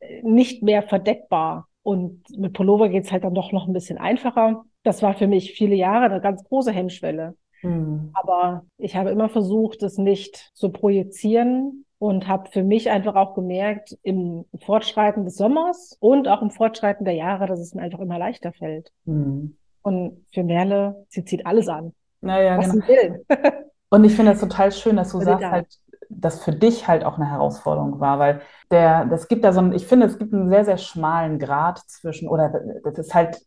Äh, 0.00 0.22
nicht 0.22 0.64
mehr 0.64 0.82
verdeckbar. 0.82 1.68
Und 1.82 2.24
mit 2.36 2.52
Pullover 2.52 2.88
geht 2.88 3.04
es 3.04 3.12
halt 3.12 3.22
dann 3.22 3.34
doch 3.34 3.52
noch 3.52 3.68
ein 3.68 3.72
bisschen 3.72 3.98
einfacher. 3.98 4.64
Das 4.82 5.02
war 5.02 5.14
für 5.14 5.28
mich 5.28 5.52
viele 5.52 5.76
Jahre 5.76 6.06
eine 6.06 6.20
ganz 6.20 6.42
große 6.42 6.72
Hemmschwelle. 6.72 7.36
Mhm. 7.62 8.10
Aber 8.12 8.64
ich 8.76 8.96
habe 8.96 9.10
immer 9.10 9.28
versucht, 9.28 9.84
es 9.84 9.98
nicht 9.98 10.50
zu 10.54 10.70
projizieren 10.70 11.84
und 12.00 12.26
habe 12.26 12.48
für 12.50 12.64
mich 12.64 12.90
einfach 12.90 13.14
auch 13.14 13.34
gemerkt, 13.34 13.96
im 14.02 14.46
Fortschreiten 14.64 15.26
des 15.26 15.36
Sommers 15.36 15.98
und 16.00 16.28
auch 16.28 16.40
im 16.40 16.50
Fortschreiten 16.50 17.04
der 17.04 17.12
Jahre, 17.12 17.46
dass 17.46 17.60
es 17.60 17.74
mir 17.74 17.82
einfach 17.82 18.00
immer 18.00 18.18
leichter 18.18 18.52
fällt. 18.52 18.90
Mhm. 19.04 19.54
Und 19.82 20.24
für 20.32 20.42
Merle, 20.42 21.04
sie 21.10 21.26
zieht 21.26 21.44
alles 21.44 21.68
an. 21.68 21.92
Naja, 22.22 22.56
was 22.56 22.70
genau. 22.70 22.86
sie 22.86 22.88
will. 22.88 23.26
und 23.90 24.04
ich 24.04 24.16
finde 24.16 24.32
es 24.32 24.40
total 24.40 24.72
schön, 24.72 24.96
dass 24.96 25.12
du 25.12 25.20
Völlig 25.20 25.40
sagst 25.40 25.52
halt, 25.52 25.66
dass 26.08 26.42
für 26.42 26.52
dich 26.52 26.88
halt 26.88 27.04
auch 27.04 27.16
eine 27.16 27.30
Herausforderung 27.30 28.00
war, 28.00 28.18
weil 28.18 28.40
der, 28.70 29.04
das 29.04 29.28
gibt 29.28 29.44
da 29.44 29.52
so 29.52 29.60
ein, 29.60 29.74
ich 29.74 29.86
finde, 29.86 30.06
es 30.06 30.18
gibt 30.18 30.32
einen 30.32 30.48
sehr, 30.48 30.64
sehr 30.64 30.78
schmalen 30.78 31.38
Grad 31.38 31.80
zwischen, 31.80 32.28
oder 32.30 32.62
das 32.82 32.96
ist 32.96 33.14
halt, 33.14 33.42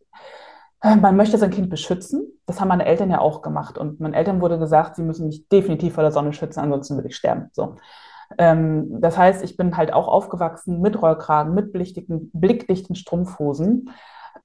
man 0.84 1.16
möchte 1.16 1.40
sein 1.40 1.50
Kind 1.50 1.72
beschützen. 1.72 2.40
Das 2.46 2.62
haben 2.62 2.68
meine 2.68 2.86
Eltern 2.86 3.10
ja 3.10 3.20
auch 3.20 3.42
gemacht. 3.42 3.80
Und 3.80 4.00
meinen 4.00 4.14
Eltern 4.14 4.42
wurde 4.42 4.60
gesagt, 4.60 4.96
sie 4.96 5.04
müssen 5.04 5.26
mich 5.26 5.48
definitiv 5.50 5.96
vor 5.96 6.04
der 6.04 6.12
Sonne 6.12 6.34
schützen, 6.34 6.60
ansonsten 6.60 6.96
würde 6.98 7.08
ich 7.08 7.16
sterben. 7.16 7.50
So. 7.54 7.78
Ähm, 8.38 9.02
das 9.02 9.18
heißt, 9.18 9.44
ich 9.44 9.58
bin 9.58 9.78
halt 9.78 9.94
auch 9.94 10.08
aufgewachsen 10.08 10.82
mit 10.82 11.02
Rollkragen, 11.02 11.54
mit 11.54 11.74
blickdichten, 11.74 12.30
blickdichten 12.34 12.96
Strumpfhosen 12.96 13.90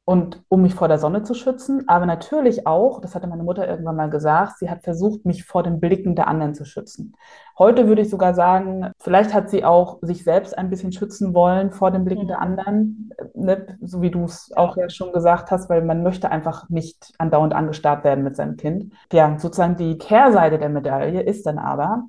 und 0.09 0.43
um 0.49 0.63
mich 0.63 0.75
vor 0.75 0.89
der 0.89 0.99
Sonne 0.99 1.23
zu 1.23 1.35
schützen, 1.35 1.85
aber 1.87 2.07
natürlich 2.07 2.67
auch, 2.67 3.03
das 3.03 3.15
hatte 3.15 3.27
meine 3.27 3.43
Mutter 3.43 3.69
irgendwann 3.69 3.97
mal 3.97 4.09
gesagt, 4.09 4.59
sie 4.59 4.71
hat 4.71 4.83
versucht, 4.83 5.27
mich 5.27 5.45
vor 5.45 5.63
den 5.63 5.81
Blicken 5.81 6.15
der 6.15 6.29
anderen 6.29 6.55
zu 6.55 6.65
schützen. 6.65 7.15
Heute 7.59 7.89
würde 7.89 8.01
ich 8.01 8.09
sogar 8.09 8.33
sagen, 8.33 8.91
vielleicht 8.99 9.35
hat 9.35 9.51
sie 9.51 9.67
auch 9.67 9.99
sich 10.01 10.25
selbst 10.25 10.57
ein 10.57 10.71
bisschen 10.71 10.93
schützen 10.93 11.35
wollen 11.35 11.71
vor 11.71 11.91
den 11.91 12.07
Blicken 12.07 12.23
mhm. 12.23 12.29
der 12.29 12.41
anderen, 12.41 13.11
ne? 13.35 13.79
so 13.83 14.01
wie 14.01 14.11
du 14.11 14.25
es 14.25 14.51
auch 14.57 14.79
ja 14.79 14.89
schon 14.89 15.13
gesagt 15.13 15.51
hast, 15.51 15.69
weil 15.69 15.83
man 15.83 16.03
möchte 16.03 16.31
einfach 16.31 16.71
nicht 16.71 17.13
andauernd 17.19 17.55
angestarrt 17.55 18.03
werden 18.03 18.25
mit 18.25 18.35
seinem 18.35 18.57
Kind. 18.57 18.95
Ja, 19.13 19.39
sozusagen 19.39 19.77
die 19.77 19.99
Kehrseite 19.99 20.59
der 20.59 20.71
Medaille 20.71 21.21
ist 21.21 21.45
dann 21.45 21.59
aber, 21.59 22.05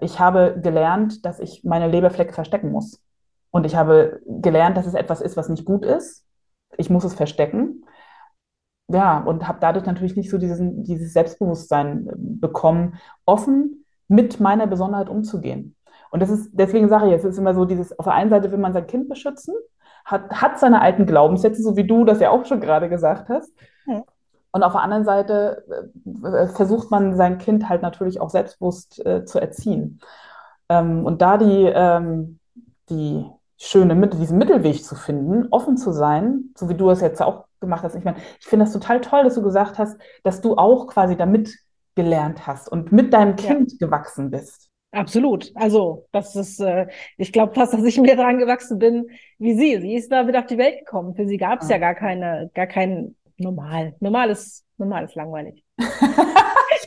ich 0.00 0.20
habe 0.20 0.58
gelernt, 0.62 1.24
dass 1.24 1.40
ich 1.40 1.64
meine 1.64 1.88
Leberflecke 1.88 2.32
verstecken 2.32 2.70
muss. 2.70 3.00
Und 3.50 3.64
ich 3.64 3.76
habe 3.76 4.20
gelernt, 4.26 4.76
dass 4.76 4.86
es 4.86 4.94
etwas 4.94 5.20
ist, 5.20 5.36
was 5.36 5.48
nicht 5.48 5.64
gut 5.64 5.84
ist 5.84 6.28
ich 6.76 6.90
muss 6.90 7.04
es 7.04 7.14
verstecken. 7.14 7.84
Ja, 8.90 9.18
und 9.20 9.46
habe 9.46 9.58
dadurch 9.60 9.84
natürlich 9.84 10.16
nicht 10.16 10.30
so 10.30 10.38
diesen, 10.38 10.82
dieses 10.82 11.12
Selbstbewusstsein 11.12 12.08
ähm, 12.10 12.40
bekommen, 12.40 12.98
offen 13.26 13.84
mit 14.08 14.40
meiner 14.40 14.66
Besonderheit 14.66 15.10
umzugehen. 15.10 15.76
Und 16.10 16.20
das 16.20 16.30
ist, 16.30 16.50
deswegen 16.54 16.88
sage 16.88 17.08
ich, 17.08 17.12
es 17.12 17.24
ist 17.24 17.36
immer 17.36 17.54
so 17.54 17.66
dieses, 17.66 17.98
auf 17.98 18.06
der 18.06 18.14
einen 18.14 18.30
Seite 18.30 18.50
will 18.50 18.58
man 18.58 18.72
sein 18.72 18.86
Kind 18.86 19.10
beschützen, 19.10 19.54
hat, 20.06 20.30
hat 20.40 20.58
seine 20.58 20.80
alten 20.80 21.04
Glaubenssätze, 21.04 21.62
so 21.62 21.76
wie 21.76 21.86
du 21.86 22.06
das 22.06 22.20
ja 22.20 22.30
auch 22.30 22.46
schon 22.46 22.60
gerade 22.60 22.88
gesagt 22.88 23.28
hast. 23.28 23.52
Ja. 23.86 24.04
Und 24.52 24.62
auf 24.62 24.72
der 24.72 24.82
anderen 24.82 25.04
Seite 25.04 25.64
äh, 26.24 26.46
versucht 26.48 26.90
man 26.90 27.16
sein 27.16 27.38
Kind 27.38 27.68
halt 27.68 27.82
natürlich 27.82 28.20
auch 28.20 28.30
selbstbewusst 28.30 29.04
äh, 29.04 29.24
zu 29.24 29.40
erziehen. 29.40 30.00
Ähm, 30.68 31.04
und 31.04 31.22
da 31.22 31.36
die, 31.36 31.64
ähm, 31.64 32.38
die 32.88 33.26
schöne 33.58 33.94
Mitte, 33.94 34.16
diesen 34.16 34.38
Mittelweg 34.38 34.84
zu 34.84 34.94
finden, 34.94 35.48
offen 35.50 35.76
zu 35.76 35.92
sein, 35.92 36.50
so 36.56 36.68
wie 36.68 36.74
du 36.74 36.90
es 36.90 37.00
jetzt 37.00 37.20
auch 37.20 37.44
gemacht 37.60 37.82
hast. 37.82 37.96
Ich 37.96 38.04
meine, 38.04 38.18
ich 38.40 38.46
finde 38.46 38.64
das 38.64 38.72
total 38.72 39.00
toll, 39.00 39.24
dass 39.24 39.34
du 39.34 39.42
gesagt 39.42 39.78
hast, 39.78 40.00
dass 40.22 40.40
du 40.40 40.56
auch 40.56 40.86
quasi 40.86 41.16
damit 41.16 41.54
gelernt 41.94 42.46
hast 42.46 42.70
und 42.70 42.92
mit 42.92 43.12
deinem 43.12 43.36
Kind 43.36 43.72
ja. 43.72 43.86
gewachsen 43.86 44.30
bist. 44.30 44.70
Absolut. 44.92 45.52
Also, 45.54 46.06
das 46.12 46.34
ist, 46.34 46.60
äh, 46.60 46.86
ich 47.18 47.32
glaube 47.32 47.54
fast, 47.54 47.74
dass 47.74 47.84
ich 47.84 48.00
mehr 48.00 48.16
daran 48.16 48.38
gewachsen 48.38 48.78
bin 48.78 49.10
wie 49.38 49.54
sie. 49.54 49.80
Sie 49.80 49.94
ist 49.94 50.10
damit 50.10 50.34
auf 50.36 50.46
die 50.46 50.56
Welt 50.56 50.78
gekommen. 50.78 51.14
Für 51.14 51.26
sie 51.26 51.36
gab 51.36 51.60
es 51.60 51.68
ah. 51.68 51.72
ja 51.72 51.78
gar 51.78 51.94
keine, 51.94 52.50
gar 52.54 52.66
kein 52.66 53.14
normal. 53.38 53.94
Normal 54.00 54.30
ist, 54.30 54.64
normal 54.76 55.04
ist 55.04 55.14
langweilig. 55.14 55.64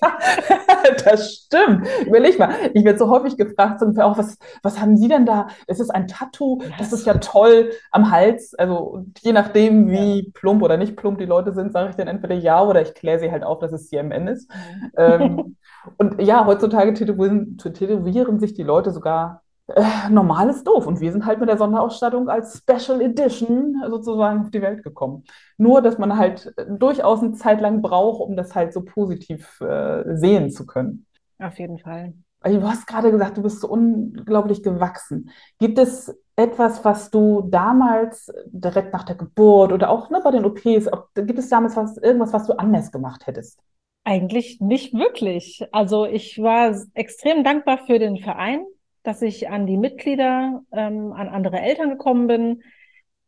das 1.06 1.34
stimmt. 1.34 1.88
Überleg 2.06 2.40
mal, 2.40 2.54
ich 2.74 2.84
werde 2.84 3.00
so 3.00 3.10
häufig 3.10 3.38
gefragt, 3.38 3.82
auch, 4.00 4.18
was, 4.18 4.38
was 4.64 4.80
haben 4.80 4.98
Sie 4.98 5.08
denn 5.08 5.26
da? 5.26 5.48
Es 5.68 5.80
ist 5.80 5.90
ein 5.90 6.08
Tattoo, 6.08 6.62
das 6.78 6.94
ist 6.94 7.06
ja 7.06 7.16
toll 7.16 7.72
am 7.92 8.12
Hals. 8.12 8.54
Also 8.56 9.06
je 9.22 9.34
nachdem, 9.34 9.90
wie 9.90 10.22
ja. 10.22 10.26
plump 10.34 10.64
oder 10.64 10.78
nicht 10.78 10.96
plump 10.96 11.20
die 11.20 11.26
Leute 11.26 11.54
sind, 11.54 11.72
sage 11.72 11.90
ich 11.90 11.96
dann 11.96 12.08
entweder 12.08 12.36
ja 12.36 12.64
oder 12.64 12.82
ich 12.82 12.94
kläre 12.94 13.20
sie 13.20 13.32
halt 13.32 13.44
auf, 13.44 13.60
dass 13.60 13.72
es 13.72 13.90
CMN 13.90 14.28
ist. 14.28 14.52
Ähm, 14.98 15.58
und 15.98 16.22
ja, 16.22 16.46
heutzutage 16.46 16.94
tätowieren, 16.94 17.58
tätowieren 17.58 18.40
sich 18.40 18.54
die 18.54 18.64
Leute 18.64 18.92
sogar 18.92 19.41
äh, 19.76 20.10
normal 20.10 20.50
ist 20.50 20.66
doof. 20.66 20.88
Und 20.88 21.00
wir 21.00 21.12
sind 21.12 21.26
halt 21.26 21.40
mit 21.40 21.50
der 21.50 21.58
Sonderausstattung 21.58 22.30
als 22.30 22.58
Special 22.60 23.02
Edition 23.02 23.82
sozusagen 23.90 24.42
auf 24.42 24.52
die 24.52 24.62
Welt 24.62 24.84
gekommen. 24.84 25.24
Nur, 25.58 25.82
dass 25.82 25.98
man 25.98 26.18
halt 26.18 26.54
durchaus 26.68 27.22
eine 27.22 27.34
Zeit 27.34 27.62
lang 27.62 27.82
braucht, 27.82 28.22
um 28.22 28.36
das 28.36 28.56
halt 28.56 28.74
so 28.74 28.84
positiv 28.84 29.60
äh, 29.62 30.16
sehen 30.16 30.52
zu 30.52 30.66
können. 30.66 31.06
Auf 31.40 31.58
jeden 31.60 31.80
Fall. 31.80 32.14
Du 32.44 32.64
hast 32.64 32.88
gerade 32.88 33.12
gesagt, 33.12 33.38
du 33.38 33.44
bist 33.44 33.62
so 33.62 33.70
unglaublich 33.70 34.64
gewachsen. 34.64 35.30
Gibt 35.60 35.78
es 35.78 36.16
etwas, 36.36 36.84
was 36.84 37.12
du 37.12 37.44
damals 37.44 38.32
direkt 38.48 38.94
nach 38.94 39.04
der 39.04 39.16
Geburt 39.16 39.72
oder 39.72 39.90
auch 39.90 40.10
ne, 40.10 40.22
bei 40.24 40.32
den 40.32 40.46
OPs, 40.46 40.92
ob, 40.92 41.10
gibt 41.14 41.38
es 41.38 41.50
damals 41.50 41.76
was, 41.76 41.98
irgendwas, 41.98 42.34
was 42.34 42.48
du 42.48 42.54
anders 42.54 42.92
gemacht 42.92 43.28
hättest? 43.28 43.60
Eigentlich 44.04 44.60
nicht 44.60 44.94
wirklich. 44.94 45.64
Also 45.72 46.06
ich 46.06 46.42
war 46.42 46.76
extrem 46.96 47.44
dankbar 47.44 47.80
für 47.86 48.00
den 48.00 48.18
Verein, 48.18 48.66
dass 49.04 49.22
ich 49.22 49.50
an 49.50 49.66
die 49.66 49.78
Mitglieder, 49.78 50.62
ähm, 50.72 51.14
an 51.14 51.30
andere 51.30 51.60
Eltern 51.60 51.90
gekommen 51.90 52.28
bin. 52.28 52.64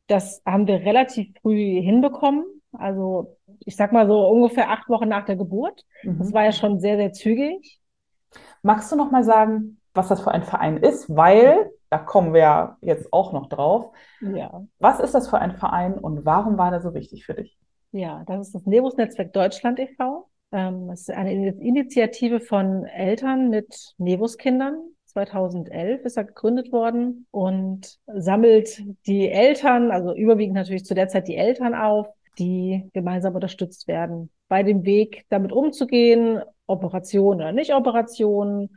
Das 0.08 0.42
haben 0.46 0.68
wir 0.68 0.82
relativ 0.82 1.34
früh 1.42 1.82
hinbekommen. 1.82 2.44
Also 2.74 3.38
ich 3.60 3.76
sag 3.76 3.92
mal 3.92 4.08
so 4.08 4.28
ungefähr 4.28 4.70
acht 4.70 4.90
Wochen 4.90 5.10
nach 5.10 5.26
der 5.26 5.36
Geburt. 5.36 5.86
Mhm. 6.04 6.20
Das 6.20 6.34
war 6.34 6.44
ja 6.44 6.52
schon 6.52 6.80
sehr, 6.80 6.98
sehr 6.98 7.14
zügig. 7.14 7.80
Magst 8.62 8.92
du 8.92 8.96
noch 8.96 9.12
mal 9.12 9.24
sagen, 9.24 9.80
was 9.94 10.08
das 10.08 10.22
für 10.22 10.32
ein 10.32 10.44
Verein 10.44 10.78
ist? 10.78 11.16
Weil, 11.16 11.72
da 11.90 12.00
kommen 12.00 12.34
wir 12.34 12.42
ja 12.42 12.78
jetzt 12.82 13.14
auch 13.14 13.34
noch 13.34 13.48
drauf. 13.48 13.92
Ja. 14.22 14.66
Was 14.80 15.00
ist 15.00 15.14
das 15.14 15.30
für 15.30 15.38
ein 15.40 15.56
Verein 15.56 15.94
und 15.94 16.26
warum 16.26 16.58
war 16.58 16.72
der 16.72 16.82
so 16.82 16.94
wichtig 16.94 17.26
für 17.26 17.36
dich? 17.36 17.58
Ja, 17.92 18.24
das 18.26 18.48
ist 18.48 18.56
das 18.56 18.66
Nebus-Netzwerk 18.66 19.34
Deutschland 19.34 19.80
e.V. 19.80 20.28
Ähm, 20.52 20.90
es 20.92 21.02
ist 21.02 21.12
eine 21.12 21.32
Initiative 21.32 22.40
von 22.40 22.86
Eltern 22.86 23.50
mit 23.50 23.94
Nebus-Kindern. 23.98 24.93
2011 25.14 26.06
ist 26.06 26.18
er 26.18 26.26
gegründet 26.26 26.72
worden 26.72 27.28
und 27.32 27.98
sammelt 28.08 28.82
die 29.08 29.30
Eltern, 29.30 29.92
also 29.92 30.14
überwiegend 30.14 30.56
natürlich 30.56 30.86
zu 30.86 30.96
der 30.96 31.08
Zeit 31.08 31.28
die 31.28 31.38
Eltern 31.38 31.76
auf, 31.76 32.08
die 32.40 32.90
gemeinsam 32.94 33.36
unterstützt 33.36 33.88
werden, 33.88 34.30
bei 34.48 34.64
dem 34.64 34.86
Weg 34.86 35.26
damit 35.30 35.52
umzugehen, 35.52 36.42
Operation 36.66 37.36
oder 37.38 37.52
nicht 37.52 37.74
Operation, 37.74 38.70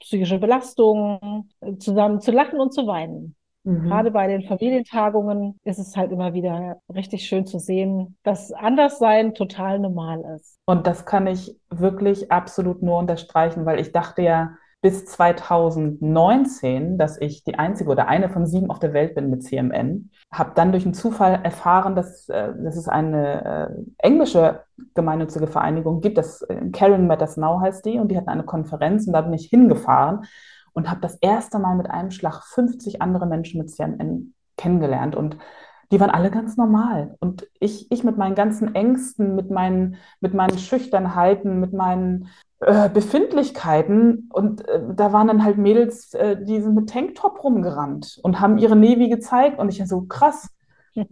psychische 0.00 0.38
Belastung, 0.38 1.50
zusammen 1.78 2.20
zu 2.20 2.32
lachen 2.32 2.60
und 2.60 2.72
zu 2.72 2.86
weinen. 2.86 3.34
Mhm. 3.64 3.88
Gerade 3.88 4.10
bei 4.10 4.28
den 4.28 4.42
Familientagungen 4.42 5.58
ist 5.64 5.78
es 5.78 5.96
halt 5.96 6.12
immer 6.12 6.34
wieder 6.34 6.80
richtig 6.94 7.26
schön 7.26 7.46
zu 7.46 7.58
sehen, 7.58 8.16
dass 8.22 8.52
Anderssein 8.52 9.34
total 9.34 9.78
normal 9.78 10.22
ist. 10.36 10.58
Und 10.66 10.86
das 10.86 11.06
kann 11.06 11.26
ich 11.26 11.56
wirklich 11.70 12.30
absolut 12.30 12.82
nur 12.82 12.98
unterstreichen, 12.98 13.64
weil 13.66 13.80
ich 13.80 13.92
dachte 13.92 14.22
ja, 14.22 14.56
bis 14.84 15.06
2019, 15.06 16.98
dass 16.98 17.18
ich 17.18 17.42
die 17.42 17.58
einzige 17.58 17.88
oder 17.88 18.06
eine 18.06 18.28
von 18.28 18.44
sieben 18.44 18.70
auf 18.70 18.80
der 18.80 18.92
Welt 18.92 19.14
bin 19.14 19.30
mit 19.30 19.42
CMN. 19.42 20.10
Habe 20.30 20.52
dann 20.54 20.72
durch 20.72 20.84
einen 20.84 20.92
Zufall 20.92 21.40
erfahren, 21.42 21.96
dass, 21.96 22.28
äh, 22.28 22.52
dass 22.62 22.76
es 22.76 22.86
eine 22.86 23.70
äh, 23.70 24.06
englische 24.06 24.60
gemeinnützige 24.92 25.46
Vereinigung 25.46 26.02
gibt. 26.02 26.18
Das 26.18 26.42
äh, 26.42 26.68
Karen 26.70 27.06
Matters 27.06 27.38
Now 27.38 27.60
heißt 27.62 27.86
die 27.86 27.98
und 27.98 28.08
die 28.08 28.18
hatten 28.18 28.28
eine 28.28 28.42
Konferenz 28.42 29.06
und 29.06 29.14
da 29.14 29.22
bin 29.22 29.32
ich 29.32 29.46
hingefahren 29.46 30.26
und 30.74 30.90
habe 30.90 31.00
das 31.00 31.14
erste 31.14 31.58
Mal 31.58 31.76
mit 31.76 31.88
einem 31.88 32.10
Schlag 32.10 32.42
50 32.42 33.00
andere 33.00 33.24
Menschen 33.24 33.60
mit 33.62 33.70
CMN 33.70 34.34
kennengelernt 34.58 35.16
und 35.16 35.38
die 35.92 36.00
waren 36.00 36.10
alle 36.10 36.30
ganz 36.30 36.56
normal. 36.56 37.16
Und 37.20 37.46
ich, 37.58 37.90
ich 37.90 38.04
mit 38.04 38.18
meinen 38.18 38.34
ganzen 38.34 38.74
Ängsten, 38.74 39.34
mit 39.34 39.50
meinen, 39.50 39.96
mit 40.20 40.34
meinen 40.34 40.58
Schüchternheiten, 40.58 41.60
mit 41.60 41.72
meinen 41.72 42.28
äh, 42.64 42.88
Befindlichkeiten 42.88 44.30
und 44.32 44.66
äh, 44.66 44.80
da 44.94 45.12
waren 45.12 45.28
dann 45.28 45.44
halt 45.44 45.58
Mädels, 45.58 46.14
äh, 46.14 46.42
die 46.42 46.60
sind 46.60 46.74
mit 46.74 46.88
Tanktop 46.88 47.44
rumgerannt 47.44 48.18
und 48.22 48.40
haben 48.40 48.56
ihre 48.58 48.74
Nevi 48.74 49.08
gezeigt 49.08 49.58
und 49.58 49.68
ich 49.68 49.86
so 49.86 50.02
krass. 50.02 50.48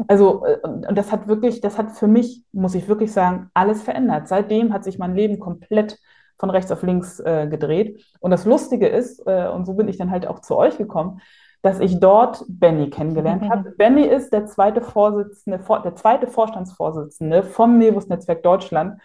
Also 0.07 0.47
äh, 0.47 0.59
und 0.63 0.97
das 0.97 1.11
hat 1.11 1.27
wirklich, 1.27 1.61
das 1.61 1.77
hat 1.77 1.91
für 1.91 2.07
mich, 2.07 2.45
muss 2.53 2.77
ich 2.77 2.87
wirklich 2.87 3.13
sagen, 3.13 3.51
alles 3.53 3.83
verändert. 3.83 4.29
Seitdem 4.29 4.73
hat 4.73 4.85
sich 4.85 4.97
mein 4.97 5.17
Leben 5.17 5.41
komplett 5.41 5.99
von 6.39 6.51
rechts 6.51 6.71
auf 6.71 6.85
links 6.85 7.19
äh, 7.19 7.49
gedreht. 7.49 8.05
Und 8.21 8.31
das 8.31 8.45
Lustige 8.45 8.87
ist, 8.87 9.21
und 9.27 9.65
so 9.65 9.75
bin 9.75 9.89
ich 9.89 9.99
dann 9.99 10.13
halt 10.13 10.27
auch 10.27 10.39
zu 10.39 10.57
euch 10.57 10.79
gekommen, 10.79 11.21
dass 11.63 11.81
ich 11.81 12.01
dort 12.01 12.45
Benny 12.49 12.91
kennengelernt 12.91 13.49
habe. 13.49 13.71
Benny 13.79 14.05
ist 14.05 14.33
der 14.33 14.47
zweite 14.47 14.83
Vorsitzende, 14.83 15.61
der 15.85 15.95
zweite 15.97 16.27
Vorstandsvorsitzende 16.27 17.43
vom 17.43 17.79
Nevus 17.79 18.09
Netzwerk 18.09 18.43
Deutschland. 18.43 19.01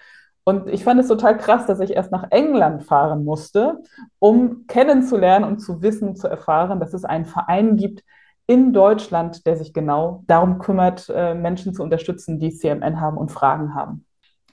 Und 0.47 0.69
ich 0.69 0.85
fand 0.85 0.97
es 0.97 1.09
total 1.09 1.35
krass, 1.35 1.65
dass 1.65 1.81
ich 1.81 1.91
erst 1.91 2.09
nach 2.09 2.27
England 2.31 2.81
fahren 2.85 3.25
musste, 3.25 3.83
um 4.17 4.65
kennenzulernen 4.67 5.43
und 5.43 5.59
zu 5.59 5.81
wissen, 5.81 6.15
zu 6.15 6.29
erfahren, 6.29 6.79
dass 6.79 6.93
es 6.93 7.03
einen 7.03 7.25
Verein 7.25 7.75
gibt 7.75 8.05
in 8.45 8.71
Deutschland, 8.71 9.45
der 9.45 9.57
sich 9.57 9.73
genau 9.73 10.23
darum 10.25 10.59
kümmert, 10.59 11.11
äh, 11.13 11.33
Menschen 11.33 11.73
zu 11.73 11.83
unterstützen, 11.83 12.39
die 12.39 12.53
CMN 12.53 13.01
haben 13.01 13.17
und 13.17 13.29
Fragen 13.29 13.75
haben. 13.75 14.05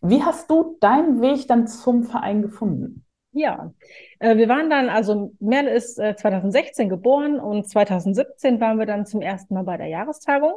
Wie 0.03 0.21
hast 0.25 0.51
du 0.51 0.77
deinen 0.81 1.21
Weg 1.21 1.47
dann 1.47 1.69
zum 1.69 2.03
Verein 2.03 2.43
gefunden? 2.43 3.05
Ja, 3.31 3.73
äh, 4.19 4.37
wir 4.37 4.49
waren 4.49 4.71
dann, 4.71 4.89
also 4.89 5.31
Merle 5.39 5.71
ist 5.71 5.95
2016 5.95 6.89
geboren 6.89 7.39
und 7.39 7.69
2017 7.69 8.61
waren 8.61 8.81
wir 8.81 8.87
dann 8.87 9.07
zum 9.07 9.23
ersten 9.23 9.55
Mal 9.55 9.63
bei 9.63 9.77
der 9.77 9.87
Jahrestagung. 9.87 10.55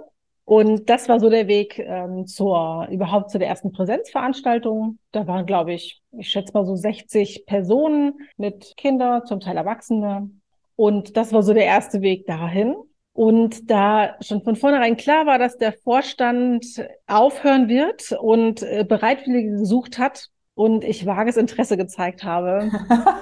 Und 0.47 0.89
das 0.89 1.09
war 1.09 1.19
so 1.19 1.29
der 1.29 1.49
Weg 1.49 1.77
ähm, 1.77 2.25
zur 2.25 2.87
überhaupt 2.89 3.31
zu 3.31 3.37
der 3.37 3.49
ersten 3.49 3.73
Präsenzveranstaltung. 3.73 4.97
Da 5.11 5.27
waren, 5.27 5.45
glaube 5.45 5.73
ich, 5.73 6.01
ich 6.17 6.29
schätze 6.29 6.53
mal 6.53 6.65
so 6.65 6.73
60 6.73 7.45
Personen 7.45 8.13
mit 8.37 8.73
Kindern, 8.77 9.25
zum 9.25 9.41
Teil 9.41 9.57
Erwachsene. 9.57 10.29
Und 10.77 11.17
das 11.17 11.33
war 11.33 11.43
so 11.43 11.53
der 11.53 11.65
erste 11.65 11.99
Weg 11.99 12.27
dahin. 12.27 12.77
Und 13.11 13.69
da 13.69 14.15
schon 14.21 14.41
von 14.41 14.55
vornherein 14.55 14.95
klar 14.95 15.25
war, 15.25 15.37
dass 15.37 15.57
der 15.57 15.73
Vorstand 15.73 16.65
aufhören 17.07 17.67
wird 17.67 18.13
und 18.13 18.63
äh, 18.63 18.85
Bereitwillige 18.87 19.51
gesucht 19.51 19.99
hat 19.99 20.29
und 20.53 20.85
ich 20.85 21.05
vages 21.05 21.35
Interesse 21.35 21.75
gezeigt 21.75 22.23
habe. 22.23 22.71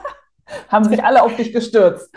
Haben 0.70 0.86
sich 0.86 1.04
alle 1.04 1.24
auf 1.24 1.36
dich 1.36 1.52
gestürzt. 1.52 2.14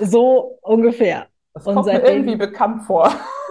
so 0.00 0.58
ungefähr. 0.62 1.28
Das 1.64 1.74
kommt 1.74 1.86
seitdem, 1.86 2.02
mir 2.02 2.32
irgendwie 2.32 2.36
bekannt 2.36 2.82
vor. 2.84 3.10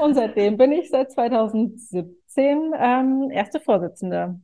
und 0.00 0.14
seitdem 0.14 0.56
bin 0.56 0.72
ich 0.72 0.90
seit 0.90 1.10
2017 1.12 2.72
ähm, 2.78 3.30
erste 3.30 3.60
Vorsitzende. 3.60 4.40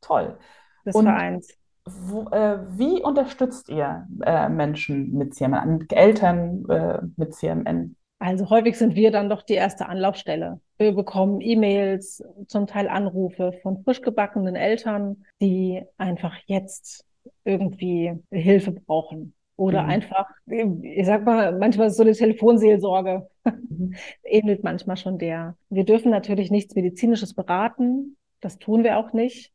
Toll. 0.00 0.38
Des 0.84 0.94
und 0.94 1.04
Vereins. 1.04 1.56
Wo, 1.84 2.28
äh, 2.30 2.58
wie 2.76 3.02
unterstützt 3.02 3.68
ihr 3.68 4.06
äh, 4.24 4.48
Menschen 4.48 5.12
mit 5.12 5.34
CMN, 5.34 5.86
Eltern 5.90 6.64
äh, 6.68 6.98
mit 7.16 7.34
CMN? 7.34 7.94
Also 8.18 8.50
häufig 8.50 8.76
sind 8.76 8.96
wir 8.96 9.12
dann 9.12 9.28
doch 9.28 9.42
die 9.42 9.54
erste 9.54 9.88
Anlaufstelle. 9.88 10.60
Wir 10.78 10.92
bekommen 10.92 11.40
E-Mails, 11.40 12.24
zum 12.48 12.66
Teil 12.66 12.88
Anrufe 12.88 13.52
von 13.62 13.84
frisch 13.84 14.00
gebackenen 14.00 14.56
Eltern, 14.56 15.24
die 15.40 15.84
einfach 15.96 16.34
jetzt 16.46 17.04
irgendwie 17.44 18.18
Hilfe 18.32 18.72
brauchen. 18.72 19.34
Oder 19.56 19.84
mhm. 19.84 19.88
einfach, 19.88 20.26
ich 20.46 21.06
sag 21.06 21.24
mal, 21.24 21.58
manchmal 21.58 21.88
ist 21.88 21.96
so 21.96 22.02
eine 22.02 22.12
Telefonseelsorge, 22.12 23.26
mhm. 23.44 23.94
ähnelt 24.22 24.62
manchmal 24.62 24.96
schon 24.96 25.18
der. 25.18 25.56
Wir 25.70 25.84
dürfen 25.84 26.10
natürlich 26.10 26.50
nichts 26.50 26.74
Medizinisches 26.74 27.34
beraten, 27.34 28.16
das 28.40 28.58
tun 28.58 28.84
wir 28.84 28.98
auch 28.98 29.12
nicht. 29.12 29.52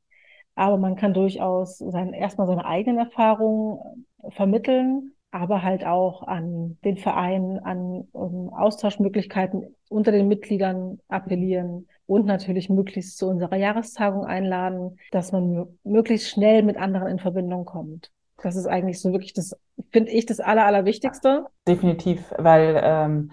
Aber 0.55 0.77
man 0.77 0.95
kann 0.95 1.13
durchaus 1.13 1.77
sein, 1.77 2.13
erstmal 2.13 2.47
seine 2.47 2.65
eigenen 2.65 2.99
Erfahrungen 2.99 3.79
äh, 4.23 4.31
vermitteln, 4.31 5.13
aber 5.31 5.63
halt 5.63 5.85
auch 5.85 6.23
an 6.23 6.77
den 6.83 6.97
Verein, 6.97 7.59
an 7.59 8.07
um 8.11 8.53
Austauschmöglichkeiten 8.53 9.75
unter 9.87 10.11
den 10.11 10.27
Mitgliedern 10.27 10.99
appellieren 11.07 11.87
und 12.05 12.25
natürlich 12.25 12.69
möglichst 12.69 13.17
zu 13.17 13.27
unserer 13.27 13.55
Jahrestagung 13.55 14.25
einladen, 14.25 14.97
dass 15.11 15.31
man 15.31 15.67
möglichst 15.83 16.29
schnell 16.29 16.63
mit 16.63 16.75
anderen 16.75 17.07
in 17.07 17.19
Verbindung 17.19 17.63
kommt. 17.63 18.11
Das 18.41 18.55
ist 18.55 18.67
eigentlich 18.67 19.01
so 19.01 19.11
wirklich 19.11 19.33
das, 19.33 19.55
finde 19.91 20.11
ich, 20.11 20.25
das 20.25 20.39
Aller, 20.39 20.65
Allerwichtigste. 20.65 21.45
Definitiv, 21.67 22.33
weil, 22.37 22.79
ähm, 22.83 23.31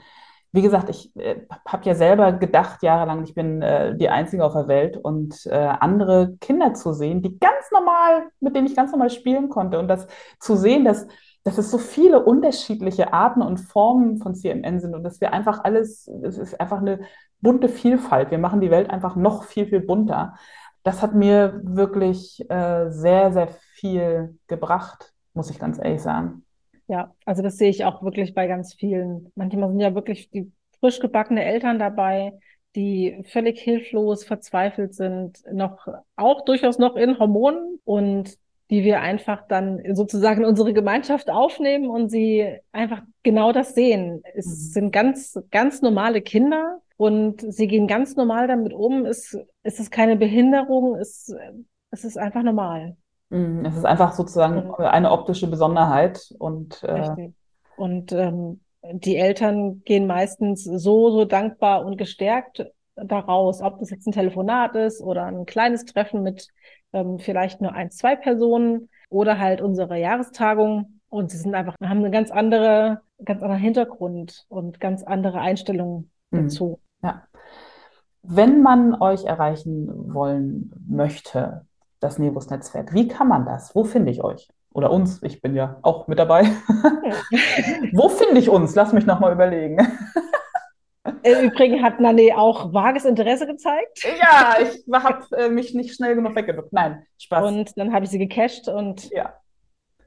wie 0.53 0.62
gesagt, 0.62 0.88
ich 0.88 1.14
äh, 1.16 1.47
habe 1.66 1.85
ja 1.85 1.94
selber 1.94 2.33
gedacht, 2.33 2.83
jahrelang, 2.83 3.25
ich 3.25 3.35
bin 3.35 3.62
äh, 3.62 3.97
die 3.97 4.09
Einzige 4.09 4.44
auf 4.44 4.53
der 4.53 4.68
Welt 4.68 4.97
und 4.97 5.47
äh, 5.47 5.55
andere 5.55 6.37
Kinder 6.40 6.75
zu 6.75 6.92
sehen, 6.92 7.23
die 7.23 7.38
ganz 7.38 7.71
normal, 7.71 8.29
mit 8.40 8.57
denen 8.57 8.66
ich 8.66 8.77
ganz 8.77 8.92
normal 8.92 9.11
spielen 9.11 9.49
konnte 9.49 9.79
und 9.79 9.88
das 9.88 10.07
zu 10.40 10.57
sehen, 10.57 10.85
dass 10.85 11.07
dass 11.44 11.57
es 11.57 11.71
so 11.71 11.79
viele 11.79 12.23
unterschiedliche 12.25 13.14
Arten 13.14 13.40
und 13.40 13.59
Formen 13.59 14.18
von 14.18 14.35
CMN 14.35 14.81
sind 14.81 14.94
und 14.94 15.03
dass 15.03 15.23
wir 15.23 15.33
einfach 15.33 15.64
alles, 15.64 16.07
es 16.23 16.37
ist 16.37 16.61
einfach 16.61 16.79
eine 16.79 17.01
bunte 17.40 17.71
Vielfalt. 17.71 18.31
Wir 18.31 18.38
machen 18.38 18.61
die 18.61 18.71
Welt 18.71 18.90
einfach 18.90 19.16
noch 19.16 19.44
viel, 19.44 19.64
viel 19.64 19.81
bunter 19.81 20.35
das 20.88 21.03
hat 21.03 21.14
mir 21.14 21.61
wirklich 21.64 22.40
äh, 22.51 22.90
sehr, 22.90 23.33
sehr 23.33 23.49
viel 23.79 24.38
gebracht, 24.47 25.12
muss 25.35 25.51
ich 25.51 25.59
ganz 25.59 25.79
ehrlich 25.79 26.01
sagen. 26.01 26.45
Ja, 26.87 27.14
also 27.25 27.43
das 27.43 27.59
sehe 27.59 27.71
ich 27.71 27.85
auch 27.85 28.03
wirklich 28.03 28.35
bei 28.35 28.47
ganz 28.47 28.75
vielen. 28.75 29.31
Manchmal 29.35 29.69
sind 29.71 29.81
ja 29.81 29.95
wirklich 29.95 30.31
die 30.31 30.51
frisch 30.81 31.01
gebackene 31.01 31.45
Eltern 31.45 31.79
dabei, 31.79 32.33
die 32.77 33.23
völlig 33.27 33.61
hilflos, 33.61 34.25
verzweifelt 34.25 34.95
sind, 34.95 35.43
noch 35.53 35.87
auch 36.17 36.45
durchaus 36.45 36.79
noch 36.79 36.97
in 36.97 37.19
Hormonen 37.19 37.79
und 37.85 38.37
die 38.71 38.85
wir 38.85 39.01
einfach 39.01 39.47
dann 39.49 39.83
sozusagen 39.95 40.43
in 40.43 40.47
unsere 40.47 40.75
Gemeinschaft 40.75 41.31
aufnehmen 41.31 41.88
und 41.88 42.11
sie 42.11 42.59
einfach 42.71 43.03
genau 43.23 43.53
das 43.53 43.75
sehen. 43.75 44.23
Es 44.35 44.47
mhm. 44.47 44.73
sind 44.73 44.93
ganz, 44.93 45.38
ganz 45.51 45.81
normale 45.81 46.21
Kinder, 46.21 46.83
und 46.99 47.41
sie 47.41 47.69
gehen 47.69 47.87
ganz 47.87 48.17
normal 48.17 48.49
damit 48.49 48.75
um. 48.75 49.07
Es, 49.07 49.38
es 49.62 49.79
ist 49.79 49.91
keine 49.93 50.17
Behinderung, 50.17 50.97
es, 50.97 51.33
es 51.93 52.05
ist 52.05 52.19
einfach 52.19 52.43
normal. 52.43 52.97
Mhm. 53.31 53.64
Es 53.64 53.77
ist 53.77 53.85
einfach 53.85 54.12
sozusagen 54.12 54.73
eine 54.75 55.11
optische 55.11 55.49
Besonderheit 55.49 56.35
und 56.38 56.83
äh. 56.85 57.31
Und 57.77 58.11
ähm, 58.12 58.61
die 58.83 59.17
Eltern 59.17 59.83
gehen 59.85 60.07
meistens 60.07 60.64
so, 60.64 61.11
so 61.11 61.25
dankbar 61.25 61.85
und 61.85 61.97
gestärkt 61.97 62.67
daraus, 62.97 63.62
ob 63.62 63.79
das 63.79 63.91
jetzt 63.91 64.07
ein 64.07 64.12
Telefonat 64.12 64.75
ist 64.75 65.01
oder 65.01 65.27
ein 65.27 65.47
kleines 65.47 65.85
Treffen 65.85 66.23
mit 66.23 66.49
ähm, 66.93 67.19
vielleicht 67.19 67.61
nur 67.61 67.73
ein, 67.73 67.91
zwei 67.91 68.17
Personen 68.17 68.88
oder 69.11 69.38
halt 69.38 69.61
unsere 69.61 69.99
Jahrestagung. 69.99 71.01
Und 71.09 71.31
sie 71.31 71.38
sind 71.38 71.55
einfach, 71.55 71.75
haben 71.83 71.99
eine 71.99 72.11
ganz 72.11 72.31
andere, 72.31 73.01
ganz 73.25 73.43
anderen 73.43 73.62
Hintergrund 73.62 74.45
und 74.49 74.81
ganz 74.81 75.03
andere 75.03 75.41
Einstellungen 75.41 76.11
mhm. 76.31 76.43
dazu. 76.43 76.81
Ja. 77.03 77.23
Wenn 78.23 78.62
man 78.62 79.01
euch 79.01 79.25
erreichen 79.25 80.12
wollen 80.12 80.73
möchte, 80.87 81.64
das 82.01 82.19
Nebus-Netzwerk, 82.19 82.95
wie 82.95 83.09
kann 83.09 83.29
man 83.29 83.45
das? 83.45 83.75
Wo 83.75 83.85
finde 83.85 84.11
ich 84.11 84.23
euch? 84.23 84.49
Oder 84.73 84.91
uns? 84.91 85.23
Ich 85.23 85.41
bin 85.41 85.55
ja 85.55 85.79
auch 85.83 86.09
mit 86.09 86.19
dabei. 86.19 86.43
Wo 87.93 88.09
finde 88.09 88.39
ich 88.39 88.49
uns? 88.49 88.75
Lass 88.75 88.93
mich 88.93 89.07
nochmal 89.07 89.33
überlegen. 89.33 89.79
Im 91.23 91.51
Übrigen 91.51 91.83
hat 91.83 92.01
Nane 92.01 92.37
auch 92.37 92.73
vages 92.73 93.05
Interesse 93.05 93.47
gezeigt. 93.47 94.05
Ja, 94.21 94.57
ich 94.63 94.85
habe 94.93 95.25
äh, 95.37 95.49
mich 95.49 95.75
nicht 95.75 95.95
schnell 95.95 96.15
genug 96.15 96.37
weggedrückt. 96.37 96.73
Nein, 96.73 97.05
Spaß. 97.19 97.47
Und 97.47 97.79
dann 97.79 97.93
habe 97.93 98.05
ich 98.05 98.11
sie 98.11 98.19
gecached 98.19 98.69
und 98.69 99.11
ja. 99.11 99.35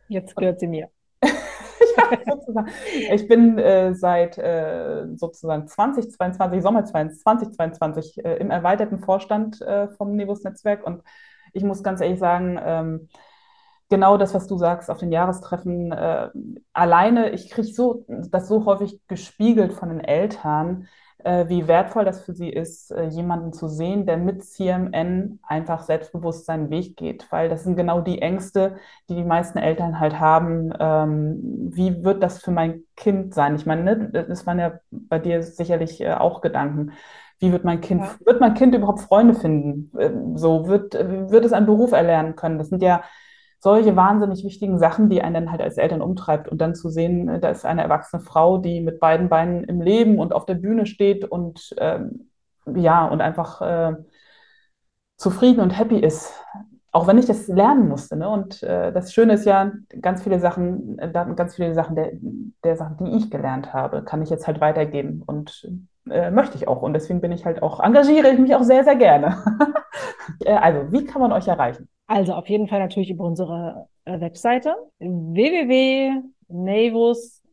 jetzt 0.07 0.35
gehört 0.35 0.59
sie 0.59 0.67
mir. 0.67 0.89
ja. 1.23 2.65
Ich 3.11 3.27
bin 3.27 3.57
äh, 3.57 3.93
seit 3.93 4.37
äh, 4.37 5.07
sozusagen 5.15 5.67
2022, 5.67 6.61
Sommer 6.61 6.85
2022 6.85 8.23
äh, 8.23 8.35
im 8.37 8.51
erweiterten 8.51 8.99
Vorstand 8.99 9.61
äh, 9.61 9.87
vom 9.89 10.15
Nevus-Netzwerk 10.15 10.85
und 10.85 11.03
ich 11.53 11.63
muss 11.63 11.83
ganz 11.83 12.01
ehrlich 12.01 12.19
sagen, 12.19 12.59
ähm, 12.63 13.09
genau 13.89 14.17
das, 14.17 14.33
was 14.33 14.47
du 14.47 14.57
sagst 14.57 14.89
auf 14.89 14.97
den 14.99 15.11
Jahrestreffen, 15.11 15.91
äh, 15.91 16.29
alleine, 16.73 17.31
ich 17.31 17.49
kriege 17.49 17.67
so, 17.67 18.05
das 18.07 18.47
so 18.47 18.65
häufig 18.65 18.99
gespiegelt 19.07 19.73
von 19.73 19.89
den 19.89 19.99
Eltern, 19.99 20.87
äh, 21.23 21.47
wie 21.49 21.67
wertvoll 21.67 22.05
das 22.05 22.23
für 22.23 22.33
sie 22.33 22.49
ist, 22.49 22.91
äh, 22.91 23.05
jemanden 23.07 23.53
zu 23.53 23.67
sehen, 23.67 24.05
der 24.05 24.17
mit 24.17 24.43
CMN 24.43 25.39
einfach 25.43 25.83
selbstbewusst 25.83 26.45
seinen 26.45 26.69
Weg 26.69 26.97
geht. 26.97 27.27
Weil 27.31 27.49
das 27.49 27.63
sind 27.63 27.75
genau 27.75 28.01
die 28.01 28.21
Ängste, 28.21 28.77
die 29.09 29.15
die 29.15 29.23
meisten 29.23 29.57
Eltern 29.59 29.99
halt 29.99 30.19
haben. 30.19 30.73
Ähm, 30.79 31.69
wie 31.73 32.03
wird 32.03 32.23
das 32.23 32.41
für 32.41 32.51
mein 32.51 32.83
Kind 32.95 33.33
sein? 33.33 33.55
Ich 33.55 33.65
meine, 33.65 33.83
ne, 33.83 34.25
das 34.27 34.45
waren 34.47 34.59
ja 34.59 34.79
bei 34.89 35.19
dir 35.19 35.43
sicherlich 35.43 36.01
äh, 36.01 36.13
auch 36.13 36.41
Gedanken. 36.41 36.93
Wie 37.41 37.51
wird 37.51 37.65
mein 37.65 37.81
Kind, 37.81 38.01
ja. 38.01 38.15
wird 38.23 38.39
mein 38.39 38.53
Kind 38.53 38.75
überhaupt 38.75 39.01
Freunde 39.01 39.33
finden? 39.33 39.91
Ähm, 39.99 40.37
so 40.37 40.67
wird, 40.67 40.93
wird 40.93 41.43
es 41.43 41.53
einen 41.53 41.65
Beruf 41.65 41.91
erlernen 41.91 42.35
können? 42.35 42.59
Das 42.59 42.69
sind 42.69 42.83
ja 42.83 43.01
solche 43.57 43.95
wahnsinnig 43.95 44.43
wichtigen 44.43 44.77
Sachen, 44.77 45.09
die 45.09 45.23
einen 45.23 45.33
dann 45.33 45.51
halt 45.51 45.61
als 45.61 45.77
Eltern 45.77 46.01
umtreibt. 46.01 46.47
Und 46.49 46.59
dann 46.59 46.75
zu 46.75 46.89
sehen, 46.89 47.27
äh, 47.27 47.39
da 47.39 47.49
ist 47.49 47.65
eine 47.65 47.81
erwachsene 47.81 48.21
Frau, 48.21 48.59
die 48.59 48.79
mit 48.79 48.99
beiden 48.99 49.27
Beinen 49.27 49.63
im 49.63 49.81
Leben 49.81 50.19
und 50.19 50.33
auf 50.33 50.45
der 50.45 50.53
Bühne 50.53 50.85
steht 50.85 51.25
und 51.25 51.73
ähm, 51.79 52.29
ja, 52.67 53.07
und 53.07 53.21
einfach 53.21 53.61
äh, 53.61 53.95
zufrieden 55.17 55.61
und 55.61 55.71
happy 55.71 55.99
ist. 55.99 56.33
Auch 56.91 57.07
wenn 57.07 57.17
ich 57.17 57.25
das 57.25 57.47
lernen 57.47 57.87
musste. 57.87 58.17
Ne? 58.17 58.29
Und 58.29 58.61
äh, 58.61 58.91
das 58.91 59.13
Schöne 59.13 59.33
ist 59.33 59.45
ja, 59.45 59.71
ganz 59.99 60.21
viele 60.21 60.39
Sachen, 60.39 60.99
äh, 60.99 61.11
ganz 61.11 61.55
viele 61.55 61.73
Sachen 61.73 61.95
der, 61.95 62.11
der 62.63 62.75
Sachen, 62.75 62.97
die 62.97 63.17
ich 63.17 63.31
gelernt 63.31 63.73
habe, 63.73 64.03
kann 64.03 64.21
ich 64.21 64.29
jetzt 64.29 64.45
halt 64.45 64.61
weitergeben. 64.61 65.23
Und 65.25 65.67
äh, 66.09 66.31
möchte 66.31 66.57
ich 66.57 66.67
auch. 66.67 66.81
Und 66.81 66.93
deswegen 66.93 67.21
bin 67.21 67.31
ich 67.31 67.45
halt 67.45 67.63
auch, 67.63 67.79
engagiere 67.79 68.31
ich 68.31 68.39
mich 68.39 68.55
auch 68.55 68.63
sehr, 68.63 68.83
sehr 68.83 68.95
gerne. 68.95 69.37
Äh, 70.45 70.53
also, 70.53 70.91
wie 70.91 71.03
kann 71.03 71.19
man 71.21 71.31
euch 71.31 71.47
erreichen? 71.47 71.89
Also 72.07 72.33
auf 72.33 72.47
jeden 72.47 72.67
Fall 72.67 72.79
natürlich 72.79 73.09
über 73.09 73.23
unsere 73.25 73.87
äh, 74.05 74.19
Webseite 74.19 74.75
www.navus 74.99 76.21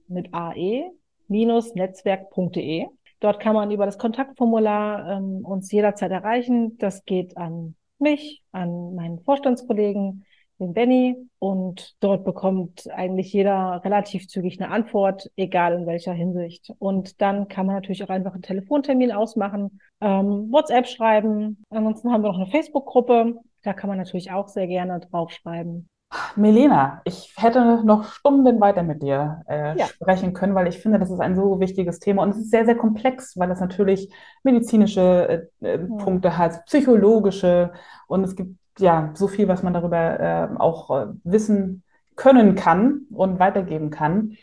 mit 0.06 0.28
ae-netzwerk.de. 0.32 2.86
Dort 3.20 3.40
kann 3.40 3.54
man 3.54 3.70
über 3.70 3.86
das 3.86 3.96
Kontaktformular 3.98 5.16
ähm, 5.16 5.44
uns 5.44 5.72
jederzeit 5.72 6.10
erreichen. 6.10 6.76
Das 6.78 7.04
geht 7.04 7.36
an 7.36 7.74
mich, 7.98 8.42
an 8.52 8.94
meinen 8.94 9.18
Vorstandskollegen, 9.20 10.24
den 10.58 10.74
Benny 10.74 11.16
und 11.38 11.94
dort 12.00 12.24
bekommt 12.24 12.88
eigentlich 12.92 13.32
jeder 13.32 13.80
relativ 13.84 14.28
zügig 14.28 14.60
eine 14.60 14.70
Antwort, 14.70 15.30
egal 15.36 15.74
in 15.74 15.86
welcher 15.86 16.12
Hinsicht. 16.12 16.72
Und 16.78 17.20
dann 17.20 17.48
kann 17.48 17.66
man 17.66 17.76
natürlich 17.76 18.04
auch 18.04 18.08
einfach 18.08 18.32
einen 18.32 18.42
Telefontermin 18.42 19.12
ausmachen, 19.12 19.80
ähm, 20.00 20.48
WhatsApp 20.50 20.86
schreiben. 20.86 21.64
Ansonsten 21.70 22.12
haben 22.12 22.22
wir 22.22 22.28
noch 22.28 22.38
eine 22.38 22.50
Facebook-Gruppe, 22.50 23.36
da 23.62 23.72
kann 23.72 23.88
man 23.88 23.98
natürlich 23.98 24.30
auch 24.30 24.48
sehr 24.48 24.66
gerne 24.66 25.00
draufschreiben. 25.00 25.88
Melena, 26.36 27.02
ich 27.04 27.34
hätte 27.36 27.84
noch 27.84 28.04
Stunden 28.04 28.60
weiter 28.60 28.82
mit 28.82 29.02
dir 29.02 29.42
äh, 29.46 29.76
ja. 29.78 29.86
sprechen 29.86 30.32
können, 30.32 30.54
weil 30.54 30.66
ich 30.66 30.78
finde, 30.78 30.98
das 30.98 31.10
ist 31.10 31.20
ein 31.20 31.36
so 31.36 31.60
wichtiges 31.60 31.98
Thema 31.98 32.22
und 32.22 32.30
es 32.30 32.38
ist 32.38 32.50
sehr, 32.50 32.64
sehr 32.64 32.76
komplex, 32.76 33.36
weil 33.36 33.50
es 33.50 33.60
natürlich 33.60 34.10
medizinische 34.42 35.48
äh, 35.60 35.66
äh, 35.66 35.80
ja. 35.80 35.96
Punkte 35.98 36.38
hat, 36.38 36.64
psychologische 36.64 37.72
und 38.06 38.24
es 38.24 38.36
gibt 38.36 38.56
ja 38.80 39.10
so 39.14 39.28
viel, 39.28 39.48
was 39.48 39.62
man 39.62 39.72
darüber 39.72 40.20
äh, 40.20 40.48
auch 40.58 40.90
äh, 40.90 41.06
wissen 41.24 41.82
können 42.16 42.54
kann 42.54 43.06
und 43.10 43.38
weitergeben 43.38 43.90
kann. 43.90 44.36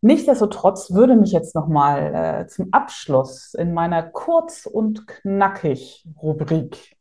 Nichtsdestotrotz 0.00 0.92
würde 0.92 1.16
mich 1.16 1.32
jetzt 1.32 1.54
nochmal 1.54 2.14
äh, 2.14 2.46
zum 2.46 2.68
Abschluss 2.72 3.54
in 3.54 3.74
meiner 3.74 4.02
Kurz- 4.02 4.66
und 4.66 5.06
Knackig-Rubrik 5.06 6.96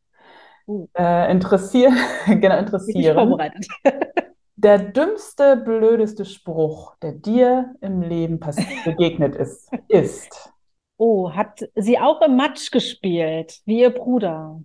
Uh. 0.67 0.87
Äh, 0.97 1.31
interessier 1.31 1.91
genau, 2.25 2.57
interessieren. 2.57 3.15
vorbereitet. 3.15 3.67
der 4.55 4.79
dümmste, 4.79 5.57
blödeste 5.57 6.25
Spruch, 6.25 6.95
der 7.01 7.11
dir 7.11 7.75
im 7.81 8.01
Leben 8.01 8.39
begegnet 8.83 9.35
ist, 9.35 9.69
ist. 9.87 10.51
Oh, 10.97 11.31
hat 11.31 11.59
sie 11.75 11.99
auch 11.99 12.21
im 12.21 12.35
Matsch 12.35 12.71
gespielt, 12.71 13.61
wie 13.65 13.81
ihr 13.81 13.91
Bruder? 13.91 14.61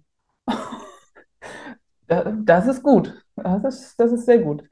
das 2.10 2.66
ist 2.66 2.82
gut. 2.82 3.24
Das 3.36 3.64
ist, 3.64 4.00
das 4.00 4.12
ist 4.12 4.26
sehr 4.26 4.38
gut. 4.38 4.64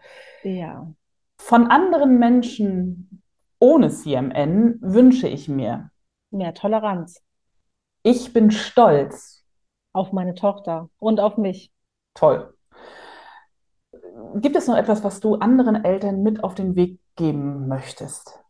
Ja. 0.42 0.92
Von 1.40 1.68
anderen 1.68 2.18
Menschen 2.18 3.22
ohne 3.60 3.88
CMN 3.90 4.78
wünsche 4.80 5.28
ich 5.28 5.48
mir 5.48 5.90
mehr 6.30 6.54
Toleranz. 6.54 7.22
Ich 8.02 8.32
bin 8.32 8.50
stolz 8.50 9.44
auf 9.92 10.12
meine 10.12 10.34
Tochter 10.34 10.90
und 10.98 11.20
auf 11.20 11.36
mich. 11.36 11.72
Toll. 12.14 12.54
Gibt 14.34 14.56
es 14.56 14.66
noch 14.66 14.76
etwas, 14.76 15.04
was 15.04 15.20
du 15.20 15.36
anderen 15.36 15.84
Eltern 15.84 16.22
mit 16.22 16.42
auf 16.42 16.54
den 16.54 16.76
Weg 16.76 16.98
geben 17.16 17.68
möchtest? 17.68 18.40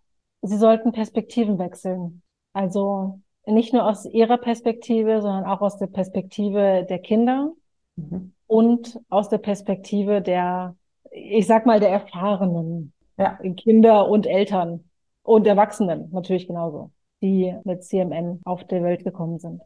Sie 0.42 0.56
sollten 0.56 0.92
Perspektiven 0.92 1.58
wechseln. 1.58 2.22
Also 2.52 3.20
nicht 3.46 3.72
nur 3.72 3.86
aus 3.86 4.04
ihrer 4.06 4.38
Perspektive, 4.38 5.20
sondern 5.20 5.44
auch 5.44 5.60
aus 5.60 5.78
der 5.78 5.86
Perspektive 5.86 6.86
der 6.88 6.98
Kinder 6.98 7.52
mhm. 7.96 8.34
Und 8.48 8.98
aus 9.10 9.28
der 9.28 9.38
Perspektive 9.38 10.20
der, 10.20 10.74
ich 11.12 11.46
sag 11.46 11.66
mal, 11.66 11.78
der 11.78 11.90
Erfahrenen. 11.90 12.92
Ja. 13.16 13.38
Kinder 13.56 14.08
und 14.08 14.26
Eltern 14.26 14.84
und 15.22 15.46
Erwachsenen 15.46 16.08
natürlich 16.12 16.46
genauso, 16.46 16.90
die 17.20 17.54
mit 17.64 17.84
CMN 17.84 18.40
auf 18.44 18.64
der 18.64 18.82
Welt 18.82 19.04
gekommen 19.04 19.38
sind. 19.38 19.60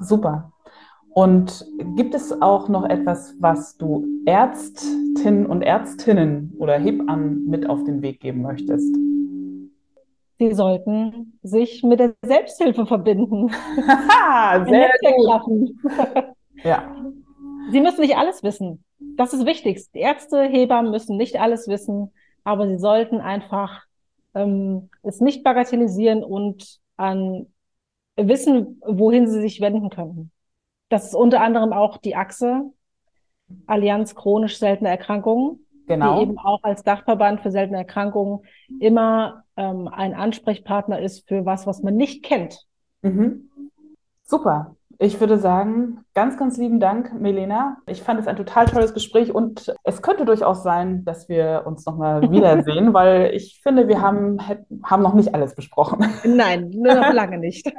Super. 0.00 0.52
Und 1.10 1.64
gibt 1.94 2.14
es 2.14 2.42
auch 2.42 2.68
noch 2.68 2.84
etwas, 2.84 3.36
was 3.38 3.76
du 3.76 4.04
Ärztinnen 4.26 5.46
und 5.46 5.62
Ärztinnen 5.62 6.54
oder 6.58 6.76
Hebammen 6.76 7.48
mit 7.48 7.68
auf 7.68 7.84
den 7.84 8.02
Weg 8.02 8.20
geben 8.20 8.42
möchtest? 8.42 8.92
Sie 10.38 10.52
sollten 10.52 11.38
sich 11.42 11.84
mit 11.84 12.00
der 12.00 12.14
Selbsthilfe 12.22 12.86
verbinden. 12.86 13.48
Sehr 14.66 14.90
gut. 15.02 15.70
ja. 16.64 16.96
Sie 17.70 17.80
müssen 17.80 18.00
nicht 18.00 18.16
alles 18.16 18.42
wissen. 18.42 18.84
Das 18.98 19.32
ist 19.32 19.46
wichtig. 19.46 19.80
Die 19.94 20.00
Ärzte, 20.00 20.42
Hebammen 20.42 20.90
müssen 20.90 21.16
nicht 21.16 21.40
alles 21.40 21.68
wissen, 21.68 22.12
aber 22.42 22.68
sie 22.68 22.78
sollten 22.78 23.20
einfach 23.20 23.82
ähm, 24.34 24.90
es 25.02 25.20
nicht 25.20 25.44
bagatellisieren 25.44 26.24
und 26.24 26.80
an 26.96 27.46
wissen, 28.16 28.80
wohin 28.86 29.26
sie 29.26 29.40
sich 29.40 29.60
wenden 29.60 29.90
können. 29.90 30.30
Das 30.88 31.06
ist 31.06 31.14
unter 31.14 31.40
anderem 31.40 31.72
auch 31.72 31.96
die 31.96 32.16
Achse, 32.16 32.70
Allianz 33.66 34.14
chronisch 34.14 34.58
seltene 34.58 34.90
Erkrankungen, 34.90 35.66
genau. 35.86 36.16
die 36.16 36.22
eben 36.22 36.38
auch 36.38 36.62
als 36.62 36.82
Dachverband 36.82 37.40
für 37.40 37.50
seltene 37.50 37.78
Erkrankungen 37.78 38.40
immer 38.80 39.44
ähm, 39.56 39.88
ein 39.88 40.14
Ansprechpartner 40.14 41.00
ist 41.00 41.26
für 41.28 41.44
was, 41.44 41.66
was 41.66 41.82
man 41.82 41.96
nicht 41.96 42.22
kennt. 42.24 42.66
Mhm. 43.02 43.50
Super. 44.22 44.76
Ich 44.98 45.20
würde 45.20 45.38
sagen, 45.38 46.04
ganz, 46.14 46.36
ganz 46.36 46.56
lieben 46.56 46.80
Dank, 46.80 47.12
Melena. 47.18 47.78
Ich 47.86 48.02
fand 48.02 48.20
es 48.20 48.26
ein 48.26 48.36
total 48.36 48.66
tolles 48.66 48.94
Gespräch 48.94 49.34
und 49.34 49.74
es 49.82 50.02
könnte 50.02 50.24
durchaus 50.24 50.62
sein, 50.62 51.04
dass 51.04 51.28
wir 51.28 51.62
uns 51.66 51.84
nochmal 51.86 52.22
wiedersehen, 52.30 52.94
weil 52.94 53.30
ich 53.34 53.60
finde, 53.62 53.88
wir 53.88 54.00
haben, 54.00 54.38
haben 54.84 55.02
noch 55.02 55.14
nicht 55.14 55.34
alles 55.34 55.54
besprochen. 55.54 56.04
Nein, 56.24 56.70
nur 56.70 56.94
noch 56.94 57.12
lange 57.12 57.38
nicht. 57.38 57.72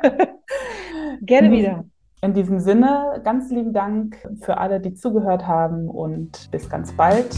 Gerne 1.22 1.52
wieder. 1.52 1.86
In 2.22 2.34
diesem 2.34 2.60
Sinne, 2.60 3.22
ganz 3.24 3.52
lieben 3.52 3.74
Dank 3.74 4.18
für 4.42 4.58
alle, 4.58 4.80
die 4.80 4.96
zugehört 4.96 5.46
haben 5.46 5.90
und 5.90 6.50
bis 6.52 6.70
ganz 6.70 6.92
bald 6.94 7.36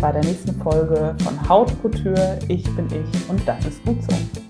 bei 0.00 0.12
der 0.12 0.24
nächsten 0.24 0.54
Folge 0.62 1.14
von 1.22 1.48
Haut 1.48 1.70
Couture. 1.82 2.38
Ich 2.48 2.64
bin 2.74 2.86
ich 2.86 3.28
und 3.28 3.46
das 3.46 3.66
ist 3.66 3.84
gut 3.84 4.02
so. 4.02 4.49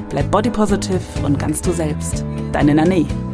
bleib 0.11 0.29
body 0.29 0.49
positive 0.49 1.01
und 1.23 1.39
ganz 1.39 1.61
du 1.61 1.71
selbst. 1.71 2.23
Deine 2.51 2.75
Nane. 2.75 3.30